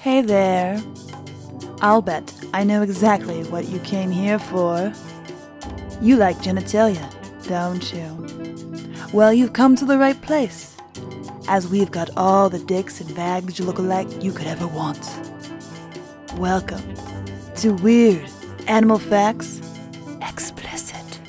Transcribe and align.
Hey 0.00 0.22
there. 0.22 0.82
I'll 1.80 2.02
bet 2.02 2.34
I 2.52 2.64
know 2.64 2.82
exactly 2.82 3.44
what 3.44 3.68
you 3.68 3.78
came 3.80 4.10
here 4.10 4.40
for. 4.40 4.92
You 6.00 6.16
like 6.16 6.36
genitalia, 6.38 7.08
don't 7.46 7.92
you? 7.92 9.06
Well, 9.12 9.32
you've 9.32 9.52
come 9.52 9.76
to 9.76 9.84
the 9.84 9.98
right 9.98 10.20
place, 10.20 10.76
as 11.46 11.68
we've 11.68 11.92
got 11.92 12.10
all 12.16 12.50
the 12.50 12.58
dicks 12.58 13.00
and 13.00 13.14
bags 13.14 13.60
you 13.60 13.64
look 13.64 13.78
alike 13.78 14.08
you 14.20 14.32
could 14.32 14.48
ever 14.48 14.66
want. 14.66 15.08
Welcome 16.38 16.94
to 17.56 17.74
Weird 17.74 18.28
Animal 18.66 18.98
Facts 18.98 19.60
Explicit, 20.22 21.20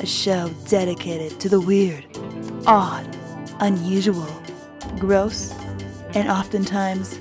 a 0.00 0.06
show 0.06 0.50
dedicated 0.68 1.40
to 1.40 1.48
the 1.48 1.60
weird, 1.60 2.04
odd, 2.66 3.16
unusual, 3.60 4.28
gross, 4.98 5.52
and 6.14 6.28
oftentimes 6.28 7.18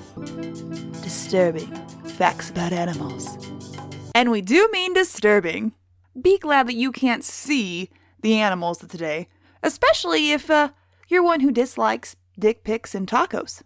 disturbing 1.01 1.67
facts 2.17 2.49
about 2.49 2.71
animals. 2.71 3.37
And 4.13 4.31
we 4.31 4.41
do 4.41 4.69
mean 4.71 4.93
disturbing. 4.93 5.73
Be 6.19 6.37
glad 6.37 6.67
that 6.67 6.75
you 6.75 6.91
can't 6.91 7.23
see 7.23 7.89
the 8.21 8.35
animals 8.35 8.81
of 8.81 8.89
today, 8.89 9.27
especially 9.61 10.31
if 10.31 10.49
uh, 10.49 10.69
you're 11.09 11.23
one 11.23 11.41
who 11.41 11.51
dislikes 11.51 12.15
dick 12.39 12.63
pics 12.63 12.95
and 12.95 13.07
tacos. 13.07 13.61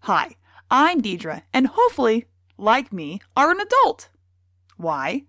Hi, 0.00 0.36
I'm 0.70 1.02
Deidre, 1.02 1.42
and 1.52 1.66
hopefully, 1.66 2.26
like 2.56 2.92
me, 2.92 3.20
are 3.36 3.50
an 3.50 3.60
adult. 3.60 4.08
Why? 4.76 5.24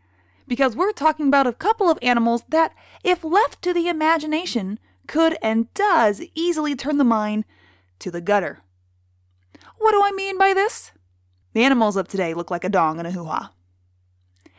Because 0.48 0.76
we're 0.76 0.92
talking 0.92 1.28
about 1.28 1.48
a 1.48 1.54
couple 1.54 1.90
of 1.90 2.00
animals 2.02 2.44
that, 2.50 2.74
if 3.04 3.24
left 3.24 3.62
to 3.64 3.74
the 3.74 3.90
imagination, 3.90 4.80
could 5.08 5.38
and 5.42 5.72
does 5.74 6.22
easily 6.34 6.76
turn 6.76 6.98
the 6.98 7.04
mind 7.04 7.46
to 8.00 8.12
the 8.12 8.22
gutter. 8.22 8.62
What 9.78 9.92
do 9.92 10.02
I 10.04 10.12
mean 10.12 10.38
by 10.38 10.54
this? 10.54 10.92
The 11.54 11.64
animals 11.64 11.96
of 11.96 12.08
today 12.08 12.34
look 12.34 12.52
like 12.52 12.64
a 12.64 12.70
dong 12.70 13.00
and 13.00 13.08
a 13.08 13.12
hoo 13.12 13.26
ha. 13.26 13.52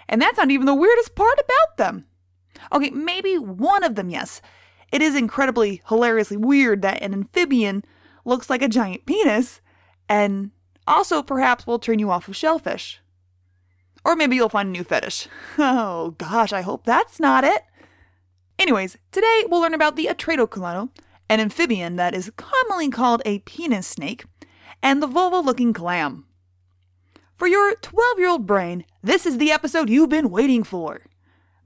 And 0.08 0.22
that's 0.22 0.38
not 0.38 0.50
even 0.50 0.66
the 0.66 0.74
weirdest 0.74 1.14
part 1.14 1.38
about 1.38 1.76
them. 1.76 2.06
Okay, 2.72 2.90
maybe 2.90 3.36
one 3.36 3.84
of 3.84 3.96
them, 3.96 4.08
yes. 4.08 4.40
It 4.92 5.02
is 5.02 5.14
incredibly 5.14 5.82
hilariously 5.88 6.36
weird 6.36 6.82
that 6.82 7.02
an 7.02 7.12
amphibian 7.12 7.84
looks 8.24 8.48
like 8.48 8.62
a 8.62 8.68
giant 8.68 9.06
penis, 9.06 9.60
and 10.08 10.50
also 10.86 11.22
perhaps 11.22 11.66
will 11.66 11.78
turn 11.78 11.98
you 11.98 12.10
off 12.10 12.28
of 12.28 12.36
shellfish. 12.36 13.00
Or 14.04 14.14
maybe 14.14 14.36
you'll 14.36 14.48
find 14.48 14.68
a 14.68 14.72
new 14.72 14.84
fetish. 14.84 15.28
Oh 15.58 16.14
gosh, 16.18 16.52
I 16.52 16.60
hope 16.60 16.84
that's 16.84 17.18
not 17.18 17.44
it. 17.44 17.62
Anyways, 18.58 18.96
today 19.10 19.44
we'll 19.48 19.60
learn 19.60 19.74
about 19.74 19.96
the 19.96 20.06
Atretochoana, 20.06 20.88
an 21.28 21.40
amphibian 21.40 21.96
that 21.96 22.14
is 22.14 22.32
commonly 22.36 22.90
called 22.90 23.22
a 23.24 23.40
penis 23.40 23.86
snake, 23.86 24.24
and 24.82 25.02
the 25.02 25.06
vulva 25.06 25.40
looking 25.40 25.72
clam. 25.72 26.24
For 27.36 27.46
your 27.46 27.74
12 27.74 28.18
year 28.18 28.28
old 28.28 28.46
brain, 28.46 28.84
this 29.02 29.26
is 29.26 29.38
the 29.38 29.50
episode 29.50 29.90
you've 29.90 30.08
been 30.08 30.30
waiting 30.30 30.62
for. 30.64 31.02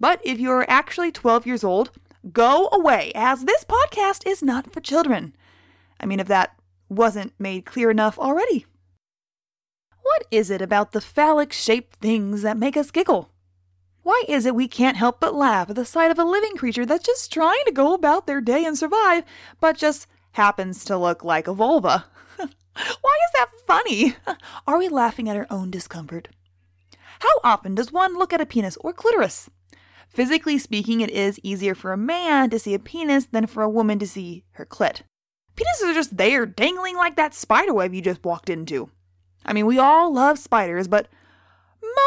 But 0.00 0.20
if 0.24 0.40
you're 0.40 0.68
actually 0.68 1.12
12 1.12 1.46
years 1.46 1.62
old, 1.62 1.90
go 2.32 2.68
away, 2.72 3.12
as 3.14 3.44
this 3.44 3.64
podcast 3.64 4.26
is 4.26 4.42
not 4.42 4.72
for 4.72 4.80
children. 4.80 5.34
I 6.00 6.06
mean, 6.06 6.20
if 6.20 6.26
that 6.28 6.56
wasn't 6.88 7.32
made 7.38 7.64
clear 7.66 7.90
enough 7.90 8.18
already. 8.18 8.66
What 10.02 10.26
is 10.30 10.50
it 10.50 10.60
about 10.60 10.92
the 10.92 11.00
phallic 11.00 11.52
shaped 11.52 11.96
things 11.96 12.42
that 12.42 12.56
make 12.56 12.76
us 12.76 12.90
giggle? 12.90 13.30
Why 14.02 14.24
is 14.28 14.46
it 14.46 14.54
we 14.54 14.68
can't 14.68 14.96
help 14.96 15.20
but 15.20 15.34
laugh 15.34 15.70
at 15.70 15.76
the 15.76 15.84
sight 15.84 16.10
of 16.10 16.18
a 16.18 16.24
living 16.24 16.56
creature 16.56 16.86
that's 16.86 17.04
just 17.04 17.32
trying 17.32 17.62
to 17.66 17.72
go 17.72 17.92
about 17.92 18.26
their 18.26 18.40
day 18.40 18.64
and 18.64 18.76
survive, 18.76 19.24
but 19.60 19.76
just 19.76 20.06
happens 20.32 20.84
to 20.86 20.96
look 20.96 21.22
like 21.22 21.46
a 21.46 21.52
vulva? 21.52 22.06
Why 22.38 22.44
is 22.44 23.32
that 23.34 23.50
funny? 23.66 24.16
Are 24.66 24.78
we 24.78 24.88
laughing 24.88 25.28
at 25.28 25.36
our 25.36 25.46
own 25.50 25.70
discomfort? 25.70 26.28
How 27.20 27.40
often 27.44 27.74
does 27.74 27.92
one 27.92 28.16
look 28.16 28.32
at 28.32 28.40
a 28.40 28.46
penis 28.46 28.78
or 28.80 28.94
clitoris? 28.94 29.50
Physically 30.08 30.58
speaking, 30.58 31.00
it 31.00 31.10
is 31.10 31.38
easier 31.42 31.74
for 31.74 31.92
a 31.92 31.98
man 31.98 32.50
to 32.50 32.58
see 32.58 32.74
a 32.74 32.78
penis 32.78 33.26
than 33.26 33.46
for 33.46 33.62
a 33.62 33.68
woman 33.68 33.98
to 33.98 34.06
see 34.06 34.44
her 34.52 34.64
clit. 34.64 35.02
Penises 35.54 35.90
are 35.90 35.94
just 35.94 36.16
there, 36.16 36.46
dangling 36.46 36.96
like 36.96 37.16
that 37.16 37.34
spider 37.34 37.74
web 37.74 37.92
you 37.92 38.00
just 38.00 38.24
walked 38.24 38.48
into. 38.48 38.90
I 39.44 39.52
mean, 39.52 39.66
we 39.66 39.78
all 39.78 40.12
love 40.12 40.38
spiders, 40.38 40.88
but 40.88 41.08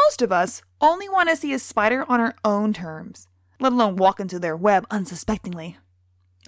most 0.02 0.22
of 0.22 0.32
us 0.32 0.62
only 0.80 1.08
want 1.08 1.28
to 1.28 1.36
see 1.36 1.52
a 1.52 1.58
spider 1.58 2.04
on 2.08 2.20
our 2.20 2.34
own 2.44 2.72
terms, 2.72 3.28
let 3.60 3.72
alone 3.72 3.96
walk 3.96 4.20
into 4.20 4.38
their 4.38 4.56
web 4.56 4.86
unsuspectingly. 4.90 5.76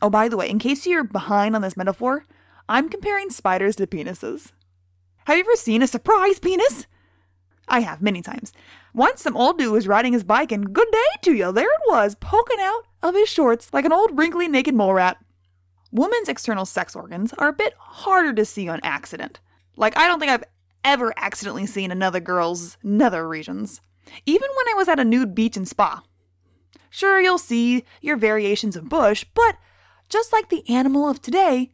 Oh, 0.02 0.10
by 0.10 0.28
the 0.28 0.36
way, 0.36 0.48
in 0.48 0.58
case 0.58 0.86
you're 0.86 1.04
behind 1.04 1.56
on 1.56 1.62
this 1.62 1.76
metaphor, 1.76 2.26
I'm 2.68 2.88
comparing 2.88 3.30
spiders 3.30 3.76
to 3.76 3.86
penises. 3.86 4.52
Have 5.26 5.36
you 5.36 5.44
ever 5.44 5.56
seen 5.56 5.82
a 5.82 5.86
surprise 5.86 6.38
penis? 6.38 6.86
I 7.68 7.80
have 7.80 8.02
many 8.02 8.22
times. 8.22 8.52
Once 8.94 9.22
some 9.22 9.36
old 9.36 9.58
dude 9.58 9.72
was 9.72 9.88
riding 9.88 10.12
his 10.12 10.24
bike 10.24 10.52
and 10.52 10.72
good 10.72 10.88
day 10.92 11.04
to 11.22 11.32
you, 11.32 11.52
there 11.52 11.64
it 11.64 11.80
was, 11.88 12.14
poking 12.14 12.60
out 12.60 12.82
of 13.02 13.14
his 13.14 13.28
shorts 13.28 13.72
like 13.72 13.84
an 13.84 13.92
old 13.92 14.16
wrinkly 14.16 14.48
naked 14.48 14.74
mole 14.74 14.94
rat. 14.94 15.18
Women's 15.90 16.28
external 16.28 16.64
sex 16.64 16.94
organs 16.94 17.32
are 17.38 17.48
a 17.48 17.52
bit 17.52 17.74
harder 17.78 18.32
to 18.34 18.44
see 18.44 18.68
on 18.68 18.80
accident. 18.82 19.40
Like, 19.76 19.96
I 19.96 20.06
don't 20.06 20.18
think 20.20 20.30
I've 20.30 20.44
ever 20.86 21.12
accidentally 21.18 21.66
seen 21.66 21.90
another 21.90 22.20
girl's 22.20 22.78
nether 22.82 23.28
regions. 23.28 23.82
Even 24.24 24.48
when 24.56 24.68
I 24.70 24.74
was 24.74 24.88
at 24.88 24.98
a 24.98 25.04
nude 25.04 25.34
beach 25.34 25.58
and 25.58 25.68
spa. 25.68 26.02
Sure, 26.88 27.20
you'll 27.20 27.36
see 27.36 27.84
your 28.00 28.16
variations 28.16 28.76
of 28.76 28.88
bush, 28.88 29.26
but 29.34 29.58
just 30.08 30.32
like 30.32 30.48
the 30.48 30.66
animal 30.70 31.06
of 31.10 31.20
today, 31.20 31.72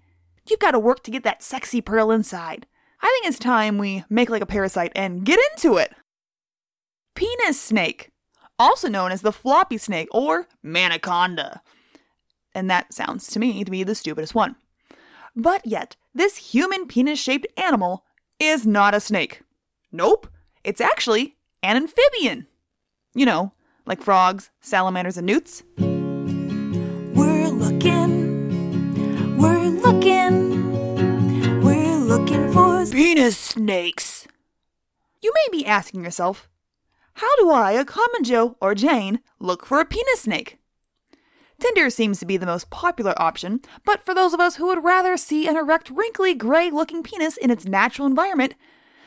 You've 0.48 0.60
got 0.60 0.72
to 0.72 0.78
work 0.78 1.02
to 1.04 1.10
get 1.10 1.24
that 1.24 1.42
sexy 1.42 1.80
pearl 1.80 2.10
inside. 2.10 2.66
I 3.00 3.06
think 3.06 3.26
it's 3.26 3.38
time 3.38 3.78
we 3.78 4.04
make 4.08 4.30
like 4.30 4.42
a 4.42 4.46
parasite 4.46 4.92
and 4.94 5.24
get 5.24 5.38
into 5.52 5.76
it. 5.76 5.92
Penis 7.14 7.60
snake, 7.60 8.10
also 8.58 8.88
known 8.88 9.12
as 9.12 9.22
the 9.22 9.32
floppy 9.32 9.78
snake 9.78 10.08
or 10.12 10.48
manaconda. 10.64 11.60
And 12.54 12.70
that 12.70 12.92
sounds 12.92 13.28
to 13.28 13.38
me 13.38 13.64
to 13.64 13.70
be 13.70 13.82
the 13.82 13.94
stupidest 13.94 14.34
one. 14.34 14.56
But 15.34 15.64
yet, 15.64 15.96
this 16.14 16.36
human 16.36 16.86
penis 16.86 17.18
shaped 17.18 17.46
animal 17.56 18.04
is 18.42 18.66
not 18.66 18.94
a 18.94 19.00
snake. 19.00 19.42
Nope, 19.90 20.26
it's 20.64 20.80
actually 20.80 21.36
an 21.62 21.76
amphibian. 21.76 22.46
You 23.14 23.26
know, 23.26 23.52
like 23.86 24.02
frogs, 24.02 24.50
salamanders, 24.60 25.16
and 25.16 25.26
newts. 25.26 25.62
We're 25.78 27.48
looking, 27.48 29.36
we're 29.36 29.68
looking, 29.68 31.60
we're 31.62 31.96
looking 31.96 32.52
for 32.52 32.86
Penis 32.86 33.36
snakes! 33.38 34.26
You 35.22 35.32
may 35.34 35.48
be 35.56 35.64
asking 35.64 36.02
yourself, 36.02 36.48
how 37.14 37.36
do 37.36 37.50
I, 37.50 37.72
a 37.72 37.84
common 37.84 38.24
Joe 38.24 38.56
or 38.60 38.74
Jane, 38.74 39.20
look 39.38 39.64
for 39.64 39.80
a 39.80 39.84
penis 39.84 40.22
snake? 40.22 40.58
Tinder 41.62 41.90
seems 41.90 42.18
to 42.18 42.26
be 42.26 42.36
the 42.36 42.44
most 42.44 42.70
popular 42.70 43.14
option, 43.22 43.60
but 43.84 44.04
for 44.04 44.14
those 44.14 44.34
of 44.34 44.40
us 44.40 44.56
who 44.56 44.66
would 44.66 44.82
rather 44.82 45.16
see 45.16 45.46
an 45.46 45.56
erect, 45.56 45.90
wrinkly, 45.90 46.34
gray 46.34 46.72
looking 46.72 47.04
penis 47.04 47.36
in 47.36 47.52
its 47.52 47.64
natural 47.64 48.08
environment, 48.08 48.56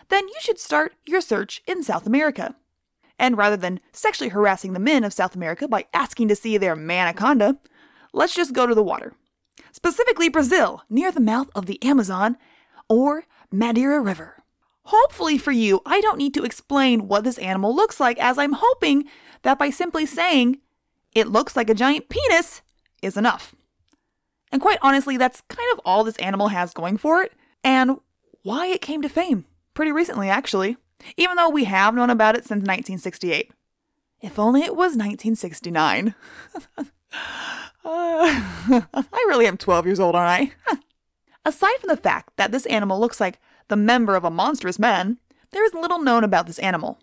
then 0.07 0.25
you 0.29 0.35
should 0.39 0.57
start 0.57 0.93
your 1.05 1.19
search 1.19 1.61
in 1.67 1.83
South 1.83 2.07
America. 2.07 2.55
And 3.19 3.37
rather 3.37 3.57
than 3.57 3.81
sexually 3.91 4.29
harassing 4.29 4.71
the 4.71 4.79
men 4.79 5.03
of 5.03 5.11
South 5.11 5.35
America 5.35 5.67
by 5.67 5.87
asking 5.93 6.29
to 6.29 6.35
see 6.37 6.57
their 6.57 6.77
manaconda, 6.77 7.57
let's 8.13 8.33
just 8.33 8.53
go 8.53 8.65
to 8.65 8.73
the 8.73 8.81
water. 8.81 9.11
Specifically, 9.73 10.29
Brazil, 10.29 10.81
near 10.89 11.11
the 11.11 11.19
mouth 11.19 11.49
of 11.55 11.65
the 11.65 11.83
Amazon 11.83 12.37
or 12.87 13.25
Madeira 13.51 13.99
River. 13.99 14.45
Hopefully, 14.83 15.37
for 15.37 15.51
you, 15.51 15.81
I 15.85 15.99
don't 15.99 16.17
need 16.17 16.33
to 16.35 16.45
explain 16.45 17.09
what 17.09 17.25
this 17.25 17.37
animal 17.37 17.75
looks 17.75 17.99
like, 17.99 18.17
as 18.17 18.37
I'm 18.37 18.53
hoping 18.53 19.09
that 19.41 19.59
by 19.59 19.71
simply 19.71 20.05
saying 20.05 20.59
it 21.15 21.27
looks 21.27 21.55
like 21.55 21.69
a 21.69 21.73
giant 21.73 22.09
penis 22.09 22.61
is 23.01 23.17
enough. 23.17 23.55
And 24.51 24.61
quite 24.61 24.79
honestly, 24.81 25.17
that's 25.17 25.41
kind 25.49 25.67
of 25.73 25.81
all 25.83 26.03
this 26.03 26.17
animal 26.17 26.49
has 26.49 26.73
going 26.73 26.97
for 26.97 27.23
it, 27.23 27.33
and 27.63 27.97
why 28.43 28.67
it 28.67 28.81
came 28.81 29.01
to 29.01 29.09
fame 29.09 29.45
pretty 29.73 29.91
recently, 29.91 30.29
actually, 30.29 30.77
even 31.17 31.35
though 31.35 31.49
we 31.49 31.63
have 31.63 31.95
known 31.95 32.09
about 32.09 32.35
it 32.35 32.43
since 32.43 32.59
1968. 32.59 33.51
If 34.21 34.37
only 34.37 34.61
it 34.61 34.75
was 34.75 34.95
1969. 34.95 36.13
Uh, 36.77 36.83
I 38.93 39.25
really 39.27 39.45
am 39.45 39.57
12 39.57 39.85
years 39.85 39.99
old, 39.99 40.15
aren't 40.15 40.53
I? 40.67 40.75
Aside 41.45 41.77
from 41.79 41.89
the 41.89 41.97
fact 41.97 42.35
that 42.37 42.51
this 42.51 42.65
animal 42.65 42.99
looks 42.99 43.19
like 43.19 43.39
the 43.67 43.75
member 43.75 44.15
of 44.15 44.23
a 44.23 44.31
monstrous 44.31 44.79
man, 44.79 45.19
there 45.51 45.63
is 45.63 45.73
little 45.73 45.99
known 45.99 46.23
about 46.23 46.47
this 46.47 46.59
animal. 46.59 46.99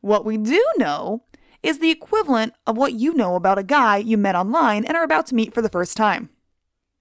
What 0.00 0.24
we 0.24 0.36
do 0.36 0.64
know 0.78 1.22
is 1.66 1.80
the 1.80 1.90
equivalent 1.90 2.54
of 2.64 2.76
what 2.76 2.92
you 2.92 3.12
know 3.12 3.34
about 3.34 3.58
a 3.58 3.64
guy 3.64 3.96
you 3.96 4.16
met 4.16 4.36
online 4.36 4.84
and 4.84 4.96
are 4.96 5.02
about 5.02 5.26
to 5.26 5.34
meet 5.34 5.52
for 5.52 5.60
the 5.60 5.68
first 5.68 5.96
time. 5.96 6.30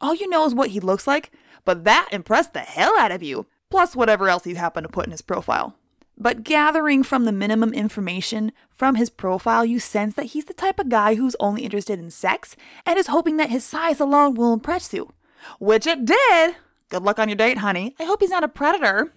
All 0.01 0.15
you 0.15 0.27
know 0.27 0.45
is 0.45 0.55
what 0.55 0.71
he 0.71 0.79
looks 0.79 1.05
like, 1.05 1.31
but 1.65 1.83
that 1.83 2.09
impressed 2.11 2.53
the 2.53 2.61
hell 2.61 2.97
out 2.97 3.11
of 3.11 3.21
you, 3.21 3.45
plus 3.69 3.95
whatever 3.95 4.27
else 4.27 4.47
you 4.47 4.55
happen 4.55 4.81
to 4.81 4.89
put 4.89 5.05
in 5.05 5.11
his 5.11 5.21
profile. 5.21 5.75
But 6.17 6.43
gathering 6.43 7.03
from 7.03 7.25
the 7.25 7.31
minimum 7.31 7.73
information 7.73 8.53
from 8.69 8.95
his 8.95 9.09
profile, 9.09 9.63
you 9.63 9.79
sense 9.79 10.15
that 10.15 10.27
he's 10.27 10.45
the 10.45 10.53
type 10.53 10.79
of 10.79 10.89
guy 10.89 11.15
who's 11.15 11.35
only 11.39 11.63
interested 11.63 11.99
in 11.99 12.09
sex 12.09 12.55
and 12.85 12.97
is 12.97 13.07
hoping 13.07 13.37
that 13.37 13.49
his 13.51 13.63
size 13.63 13.99
alone 13.99 14.33
will 14.33 14.53
impress 14.53 14.91
you. 14.93 15.11
Which 15.59 15.85
it 15.85 16.05
did! 16.05 16.55
Good 16.89 17.03
luck 17.03 17.19
on 17.19 17.29
your 17.29 17.35
date, 17.35 17.59
honey. 17.59 17.95
I 17.99 18.05
hope 18.05 18.21
he's 18.21 18.29
not 18.31 18.43
a 18.43 18.47
predator. 18.47 19.13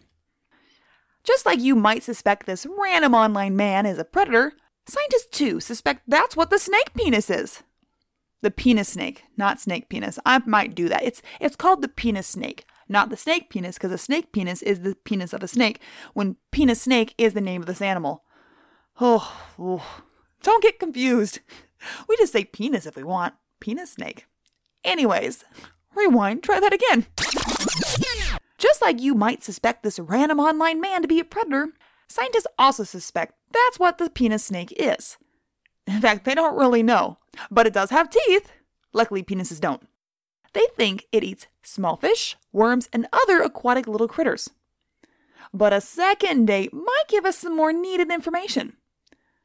Just 1.24 1.46
like 1.46 1.60
you 1.60 1.74
might 1.74 2.02
suspect 2.02 2.46
this 2.46 2.66
random 2.66 3.14
online 3.14 3.56
man 3.56 3.86
is 3.86 3.98
a 3.98 4.04
predator, 4.04 4.54
scientists 4.88 5.28
too 5.30 5.60
suspect 5.60 6.02
that's 6.08 6.36
what 6.36 6.50
the 6.50 6.58
snake 6.58 6.94
penis 6.94 7.30
is. 7.30 7.62
The 8.40 8.50
penis 8.50 8.90
snake, 8.90 9.24
not 9.36 9.60
snake 9.60 9.88
penis. 9.88 10.18
I 10.24 10.38
might 10.46 10.74
do 10.74 10.88
that. 10.88 11.02
It's 11.02 11.22
it's 11.40 11.56
called 11.56 11.82
the 11.82 11.88
penis 11.88 12.26
snake, 12.26 12.64
not 12.88 13.10
the 13.10 13.16
snake 13.16 13.50
penis, 13.50 13.76
because 13.76 13.92
a 13.92 13.98
snake 13.98 14.32
penis 14.32 14.62
is 14.62 14.80
the 14.80 14.94
penis 14.94 15.32
of 15.32 15.42
a 15.42 15.48
snake, 15.48 15.80
when 16.14 16.36
penis 16.52 16.82
snake 16.82 17.14
is 17.18 17.34
the 17.34 17.40
name 17.40 17.62
of 17.62 17.66
this 17.66 17.82
animal. 17.82 18.24
Oh, 19.00 19.32
oh. 19.58 20.02
don't 20.42 20.62
get 20.62 20.78
confused. 20.78 21.40
We 22.08 22.16
just 22.16 22.32
say 22.32 22.44
penis 22.44 22.86
if 22.86 22.96
we 22.96 23.04
want. 23.04 23.34
Penis 23.60 23.92
snake. 23.92 24.26
Anyways, 24.84 25.44
rewind, 25.94 26.42
try 26.42 26.58
that 26.60 26.72
again. 26.72 27.06
Just 28.58 28.82
like 28.82 29.00
you 29.00 29.14
might 29.14 29.44
suspect 29.44 29.82
this 29.82 30.00
random 30.00 30.40
online 30.40 30.80
man 30.80 31.02
to 31.02 31.08
be 31.08 31.20
a 31.20 31.24
predator, 31.24 31.68
scientists 32.08 32.46
also 32.58 32.82
suspect 32.82 33.34
that's 33.52 33.78
what 33.78 33.98
the 33.98 34.10
penis 34.10 34.44
snake 34.44 34.72
is. 34.76 35.16
In 35.86 36.00
fact, 36.00 36.24
they 36.24 36.34
don't 36.34 36.58
really 36.58 36.82
know, 36.82 37.18
but 37.50 37.66
it 37.66 37.72
does 37.72 37.90
have 37.90 38.10
teeth. 38.10 38.52
Luckily, 38.92 39.22
penises 39.22 39.60
don't. 39.60 39.86
They 40.52 40.66
think 40.76 41.06
it 41.12 41.24
eats 41.24 41.46
small 41.62 41.96
fish, 41.96 42.36
worms, 42.52 42.88
and 42.92 43.06
other 43.12 43.40
aquatic 43.40 43.86
little 43.86 44.08
critters. 44.08 44.50
But 45.52 45.72
a 45.72 45.80
second 45.80 46.46
date 46.46 46.72
might 46.72 47.04
give 47.08 47.24
us 47.24 47.38
some 47.38 47.56
more 47.56 47.72
needed 47.72 48.10
information. 48.10 48.74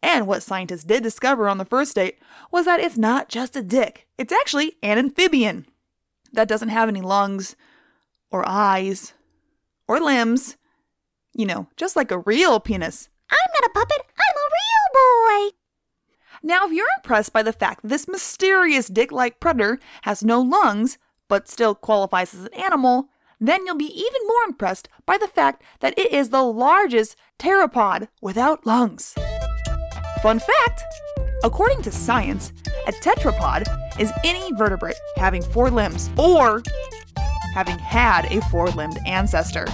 And 0.02 0.28
what 0.28 0.44
scientists 0.44 0.84
did 0.84 1.02
discover 1.02 1.48
on 1.48 1.58
the 1.58 1.66
first 1.66 1.96
date 1.96 2.20
was 2.52 2.66
that 2.66 2.82
it's 2.82 2.98
not 2.98 3.30
just 3.30 3.56
a 3.56 3.62
dick, 3.62 4.08
it's 4.18 4.34
actually 4.34 4.74
an 4.84 4.98
amphibian 4.98 5.66
that 6.34 6.48
doesn't 6.48 6.70
have 6.70 6.90
any 6.90 7.02
lungs, 7.02 7.56
or 8.32 8.44
eyes, 8.48 9.14
or 9.88 10.00
limbs. 10.00 10.58
You 11.34 11.46
know, 11.46 11.68
just 11.78 11.96
like 11.96 12.12
a 12.12 12.20
real 12.20 12.60
penis. 12.60 13.10
I'm 13.34 13.52
not 13.54 13.70
a 13.70 13.74
puppet, 13.74 14.06
I'm 14.18 14.36
a 14.38 14.50
real 14.60 15.50
boy. 15.50 15.56
Now, 16.44 16.66
if 16.66 16.74
you're 16.74 16.88
impressed 16.98 17.34
by 17.34 17.44
the 17.44 17.54
fact 17.54 17.82
this 17.84 18.08
mysterious 18.08 18.88
dick 18.88 19.12
like 19.12 19.40
predator 19.40 19.80
has 20.04 20.24
no 20.24 20.42
lungs, 20.42 20.98
but 21.28 21.48
still 21.48 21.74
qualifies 21.74 22.34
as 22.34 22.46
an 22.46 22.54
animal, 22.54 23.10
then 23.40 23.66
you'll 23.66 23.76
be 23.76 23.86
even 23.86 24.28
more 24.28 24.44
impressed 24.48 24.88
by 25.06 25.18
the 25.18 25.28
fact 25.28 25.64
that 25.80 25.98
it 25.98 26.12
is 26.12 26.30
the 26.30 26.44
largest 26.44 27.16
tetrapod 27.40 28.08
without 28.22 28.66
lungs. 28.66 29.16
Fun 30.22 30.40
fact 30.40 30.84
according 31.44 31.82
to 31.82 31.92
science, 31.92 32.54
a 32.88 32.92
tetrapod 32.92 33.66
is 34.00 34.12
any 34.24 34.52
vertebrate 34.54 34.96
having 35.18 35.42
four 35.42 35.70
limbs 35.70 36.10
or 36.18 36.64
having 37.54 37.78
had 37.78 38.26
a 38.32 38.42
four 38.50 38.68
limbed 38.70 38.98
ancestor. 39.06 39.68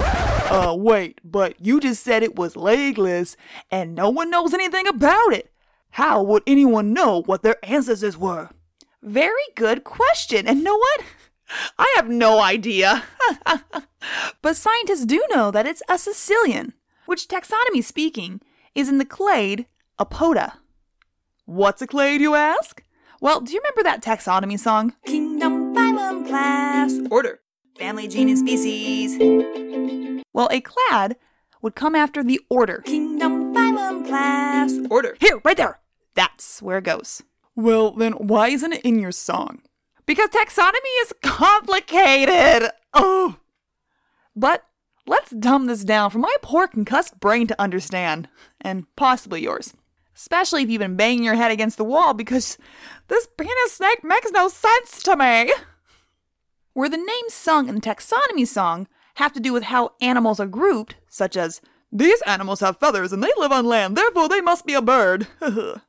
Uh, 0.00 0.74
wait, 0.76 1.20
but 1.24 1.54
you 1.64 1.80
just 1.80 2.02
said 2.02 2.22
it 2.22 2.36
was 2.36 2.56
legless 2.56 3.36
and 3.70 3.94
no 3.94 4.10
one 4.10 4.30
knows 4.30 4.52
anything 4.52 4.86
about 4.86 5.32
it. 5.32 5.52
How 5.92 6.22
would 6.22 6.42
anyone 6.46 6.92
know 6.92 7.22
what 7.22 7.42
their 7.42 7.56
ancestors 7.64 8.16
were? 8.16 8.50
Very 9.02 9.32
good 9.54 9.84
question. 9.84 10.46
And 10.46 10.62
know 10.62 10.76
what? 10.76 11.02
I 11.78 11.92
have 11.96 12.08
no 12.08 12.40
idea. 12.40 13.04
but 14.42 14.56
scientists 14.56 15.04
do 15.04 15.24
know 15.30 15.50
that 15.50 15.66
it's 15.66 15.82
a 15.88 15.98
caecilian, 15.98 16.74
which 17.06 17.28
taxonomy 17.28 17.82
speaking 17.82 18.40
is 18.74 18.88
in 18.88 18.98
the 18.98 19.04
clade 19.04 19.66
Apoda. 19.98 20.54
What's 21.44 21.82
a 21.82 21.86
clade, 21.86 22.20
you 22.20 22.34
ask? 22.34 22.82
Well, 23.20 23.40
do 23.40 23.52
you 23.52 23.60
remember 23.60 23.82
that 23.82 24.02
taxonomy 24.02 24.58
song? 24.58 24.94
Kingdom, 25.04 25.74
phylum, 25.74 26.26
class, 26.26 26.98
Order. 27.10 27.39
Family, 27.80 28.06
genus, 28.06 28.40
species. 28.40 29.16
Well, 30.34 30.48
a 30.52 30.60
clade 30.60 31.16
would 31.62 31.74
come 31.74 31.94
after 31.94 32.22
the 32.22 32.38
order. 32.50 32.82
Kingdom, 32.84 33.54
phylum, 33.54 34.06
class. 34.06 34.74
Order. 34.90 35.16
Here, 35.18 35.40
right 35.44 35.56
there. 35.56 35.80
That's 36.14 36.60
where 36.60 36.78
it 36.78 36.84
goes. 36.84 37.22
Well, 37.56 37.92
then 37.92 38.12
why 38.12 38.48
isn't 38.48 38.74
it 38.74 38.82
in 38.82 38.98
your 38.98 39.12
song? 39.12 39.62
Because 40.04 40.28
taxonomy 40.28 40.94
is 41.02 41.14
complicated. 41.22 42.70
Oh. 42.92 43.36
But 44.36 44.62
let's 45.06 45.30
dumb 45.30 45.66
this 45.66 45.82
down 45.82 46.10
for 46.10 46.18
my 46.18 46.34
poor 46.42 46.68
concussed 46.68 47.18
brain 47.18 47.46
to 47.46 47.60
understand, 47.60 48.28
and 48.60 48.84
possibly 48.94 49.42
yours. 49.42 49.72
Especially 50.14 50.62
if 50.62 50.68
you've 50.68 50.80
been 50.80 50.96
banging 50.96 51.24
your 51.24 51.34
head 51.34 51.50
against 51.50 51.78
the 51.78 51.84
wall 51.84 52.12
because 52.12 52.58
this 53.08 53.26
penis 53.38 53.72
snake 53.72 54.04
makes 54.04 54.30
no 54.32 54.48
sense 54.48 55.02
to 55.04 55.16
me. 55.16 55.50
Where 56.72 56.88
the 56.88 56.96
names 56.96 57.34
sung 57.34 57.68
in 57.68 57.74
the 57.74 57.80
taxonomy 57.80 58.46
song 58.46 58.86
have 59.14 59.32
to 59.32 59.40
do 59.40 59.52
with 59.52 59.64
how 59.64 59.92
animals 60.00 60.40
are 60.40 60.46
grouped, 60.46 60.96
such 61.08 61.36
as, 61.36 61.60
these 61.92 62.22
animals 62.22 62.60
have 62.60 62.78
feathers 62.78 63.12
and 63.12 63.22
they 63.22 63.32
live 63.36 63.50
on 63.50 63.66
land, 63.66 63.96
therefore 63.96 64.28
they 64.28 64.40
must 64.40 64.64
be 64.64 64.74
a 64.74 64.82
bird. 64.82 65.26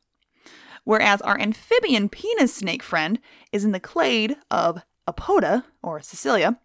Whereas 0.84 1.22
our 1.22 1.40
amphibian 1.40 2.10
penis 2.10 2.56
snake 2.56 2.82
friend 2.82 3.20
is 3.52 3.64
in 3.64 3.72
the 3.72 3.80
clade 3.80 4.36
of 4.50 4.82
Apoda, 5.08 5.64
or 5.84 6.02
Cecilia, 6.02 6.60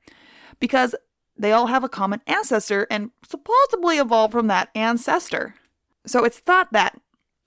because 0.59 0.95
they 1.37 1.53
all 1.53 1.67
have 1.67 1.85
a 1.85 1.89
common 1.89 2.23
ancestor 2.27 2.87
and 2.91 3.11
supposedly 3.29 3.99
evolved 3.99 4.33
from 4.33 4.47
that 4.47 4.71
ancestor. 4.75 5.55
So 6.07 6.25
it's 6.25 6.39
thought 6.39 6.73
that, 6.73 6.99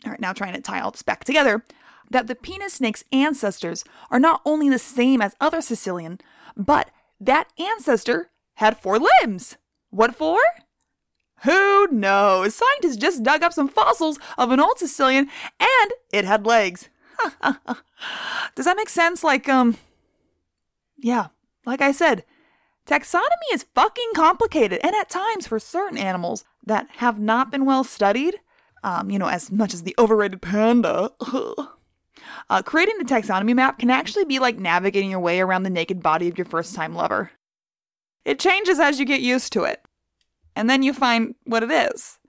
all 0.06 0.12
right, 0.12 0.20
now 0.20 0.34
trying 0.34 0.54
to 0.54 0.62
tie 0.62 0.80
all 0.80 0.92
this 0.92 1.02
back 1.02 1.24
together, 1.24 1.66
that 2.12 2.28
the 2.28 2.36
penis 2.36 2.74
snake's 2.74 3.04
ancestors 3.12 3.84
are 4.12 4.20
not 4.20 4.42
only 4.46 4.70
the 4.70 4.80
same 4.80 5.22
as 5.22 5.36
other 5.40 5.62
caecilian, 5.62 6.20
but 6.60 6.92
that 7.20 7.52
ancestor 7.58 8.30
had 8.56 8.78
four 8.78 9.00
limbs. 9.00 9.58
What 9.90 10.14
for? 10.14 10.38
Who 11.44 11.88
knows? 11.88 12.54
Scientists 12.56 12.98
just 12.98 13.24
dug 13.24 13.42
up 13.42 13.54
some 13.54 13.70
fossils 13.70 14.20
of 14.38 14.52
an 14.52 14.60
old 14.60 14.78
caecilian 14.78 15.30
and 15.60 15.92
it 16.12 16.26
had 16.26 16.46
legs. 16.46 16.90
Does 18.56 18.66
that 18.66 18.78
make 18.78 18.90
sense? 18.90 19.24
Like, 19.24 19.48
um, 19.48 19.78
yeah, 20.98 21.28
like 21.66 21.82
I 21.82 21.94
said, 21.94 22.26
taxonomy 22.86 23.54
is 23.54 23.66
fucking 23.76 24.12
complicated, 24.16 24.80
and 24.84 24.96
at 24.96 25.10
times 25.10 25.48
for 25.48 25.60
certain 25.60 25.98
animals 25.98 26.44
that 26.66 26.88
have 26.98 27.20
not 27.20 27.52
been 27.52 27.66
well 27.66 27.84
studied, 27.84 28.36
um, 28.84 29.10
you 29.10 29.20
know, 29.20 29.28
as 29.28 29.52
much 29.52 29.74
as 29.74 29.84
the 29.84 29.96
overrated 29.98 30.42
panda, 30.42 31.12
uh, 32.50 32.62
creating 32.62 32.98
the 32.98 33.06
taxonomy 33.06 33.56
map 33.56 33.80
can 33.80 33.90
actually 33.90 34.26
be 34.26 34.40
like 34.40 34.60
navigating 34.60 35.12
your 35.12 35.20
way 35.20 35.40
around 35.40 35.64
the 35.64 35.70
naked 35.70 36.02
body 36.02 36.28
of 36.28 36.38
your 36.38 36.46
first 36.46 36.76
time 36.76 36.96
lover. 36.96 37.32
It 38.26 38.40
changes 38.40 38.80
as 38.80 39.00
you 39.00 39.06
get 39.06 39.22
used 39.22 39.54
to 39.54 39.64
it, 39.64 39.82
and 40.56 40.70
then 40.70 40.84
you 40.84 40.94
find 40.94 41.36
what 41.46 41.64
it 41.64 41.72
is, 41.72 42.20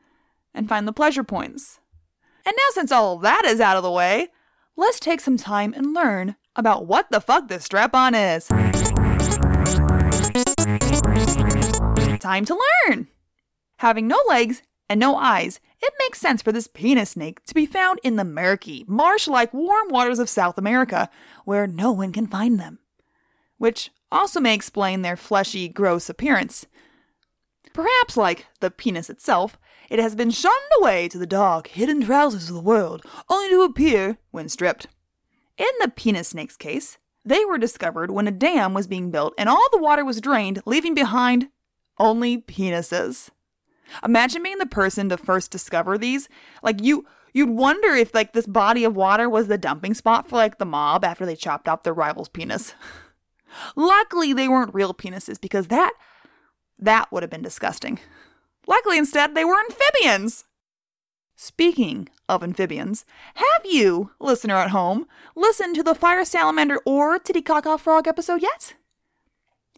and 0.55 0.69
find 0.69 0.87
the 0.87 0.93
pleasure 0.93 1.25
points. 1.25 1.81
And 2.47 2.55
now, 2.57 2.71
since 2.73 2.93
all 2.93 3.19
that 3.19 3.45
is 3.45 3.61
out 3.61 3.77
of 3.77 3.83
the 3.83 3.91
way, 3.91 4.29
let's 4.77 5.01
take 5.01 5.21
some 5.21 5.37
time 5.37 5.75
and 5.75 5.93
learn 5.93 6.37
about 6.57 6.87
what 6.87 7.11
the 7.11 7.21
fuck 7.21 7.49
this 7.49 7.65
strap 7.65 7.95
on 7.95 8.15
is. 8.15 8.47
Time 12.19 12.45
to 12.45 12.59
learn! 12.87 13.09
Having 13.79 14.09
no 14.09 14.21
legs 14.29 14.63
and 14.89 14.99
no 15.01 15.17
eyes, 15.17 15.61
it 15.83 15.95
makes 15.99 16.21
sense 16.21 16.43
for 16.43 16.53
this 16.53 16.67
penis 16.67 17.11
snake 17.11 17.45
to 17.47 17.55
be 17.55 17.67
found 17.67 18.01
in 18.03 18.17
the 18.17 18.25
murky, 18.25 18.85
marsh 18.87 19.27
like 19.27 19.55
warm 19.55 19.89
waters 19.89 20.19
of 20.19 20.29
South 20.29 20.59
America, 20.59 21.09
where 21.45 21.67
no 21.67 21.93
one 21.93 22.13
can 22.13 22.27
find 22.27 22.59
them. 22.61 22.79
Which 23.59 23.91
also 24.13 24.41
may 24.41 24.55
explain 24.55 25.03
their 25.03 25.17
fleshy, 25.17 25.69
gross 25.69 26.09
appearance. 26.09 26.67
Perhaps, 27.73 28.17
like 28.17 28.47
the 28.61 28.71
penis 28.71 29.09
itself, 29.09 29.59
it 29.89 29.99
has 29.99 30.15
been 30.15 30.31
shunned 30.31 30.55
away 30.79 31.09
to 31.09 31.19
the 31.19 31.27
dark, 31.27 31.69
hidden 31.69 32.03
trousers 32.03 32.49
of 32.49 32.55
the 32.55 32.61
world, 32.61 33.05
only 33.29 33.49
to 33.51 33.63
appear 33.63 34.19
when 34.31 34.49
stripped. 34.49 34.87
In 35.57 35.67
the 35.81 35.89
penis 35.89 36.29
snake's 36.29 36.57
case, 36.57 36.99
they 37.25 37.45
were 37.45 37.59
discovered 37.59 38.11
when 38.11 38.27
a 38.27 38.33
dam 38.33 38.73
was 38.73 38.87
being 38.87 39.11
built 39.11 39.35
and 39.37 39.49
all 39.49 39.69
the 39.71 39.79
water 39.79 40.05
was 40.05 40.21
drained, 40.21 40.63
leaving 40.65 40.95
behind 40.95 41.49
only 41.99 42.39
penises. 42.39 43.31
Imagine 44.05 44.43
being 44.43 44.59
the 44.59 44.67
person 44.67 45.09
to 45.09 45.17
first 45.17 45.51
discover 45.51 45.99
these. 45.99 46.29
Like 46.63 46.83
you 46.83 47.07
you'd 47.33 47.51
wonder 47.51 47.89
if 47.95 48.15
like 48.15 48.33
this 48.33 48.47
body 48.47 48.85
of 48.85 48.97
water 48.97 49.29
was 49.29 49.49
the 49.49 49.59
dumping 49.59 49.95
spot 49.95 50.29
for 50.29 50.37
like 50.37 50.59
the 50.59 50.65
mob 50.65 51.05
after 51.05 51.25
they 51.25 51.37
chopped 51.37 51.69
off 51.69 51.83
their 51.83 51.95
rival's 51.95 52.29
penis. 52.29 52.75
Luckily 53.77 54.33
they 54.33 54.49
weren't 54.49 54.75
real 54.75 54.95
penises 54.95 55.41
because 55.41 55.69
that 55.69 55.93
that 56.79 57.11
would 57.13 57.23
have 57.23 57.31
been 57.31 57.43
disgusting. 57.43 57.99
Luckily 58.67 58.99
instead 58.99 59.35
they 59.35 59.45
were 59.45 59.59
amphibians. 59.59 60.45
Speaking 61.43 62.11
of 62.29 62.43
amphibians, 62.43 63.07
have 63.35 63.65
you, 63.65 64.11
listener 64.21 64.57
at 64.57 64.71
home, 64.71 65.07
listened 65.35 65.75
to 65.77 65.83
the 65.83 65.95
fire 65.95 66.23
salamander 66.23 66.79
or 66.85 67.19
titty 67.19 67.41
titicaca 67.41 67.79
frog 67.79 68.07
episode 68.07 68.43
yet? 68.43 68.75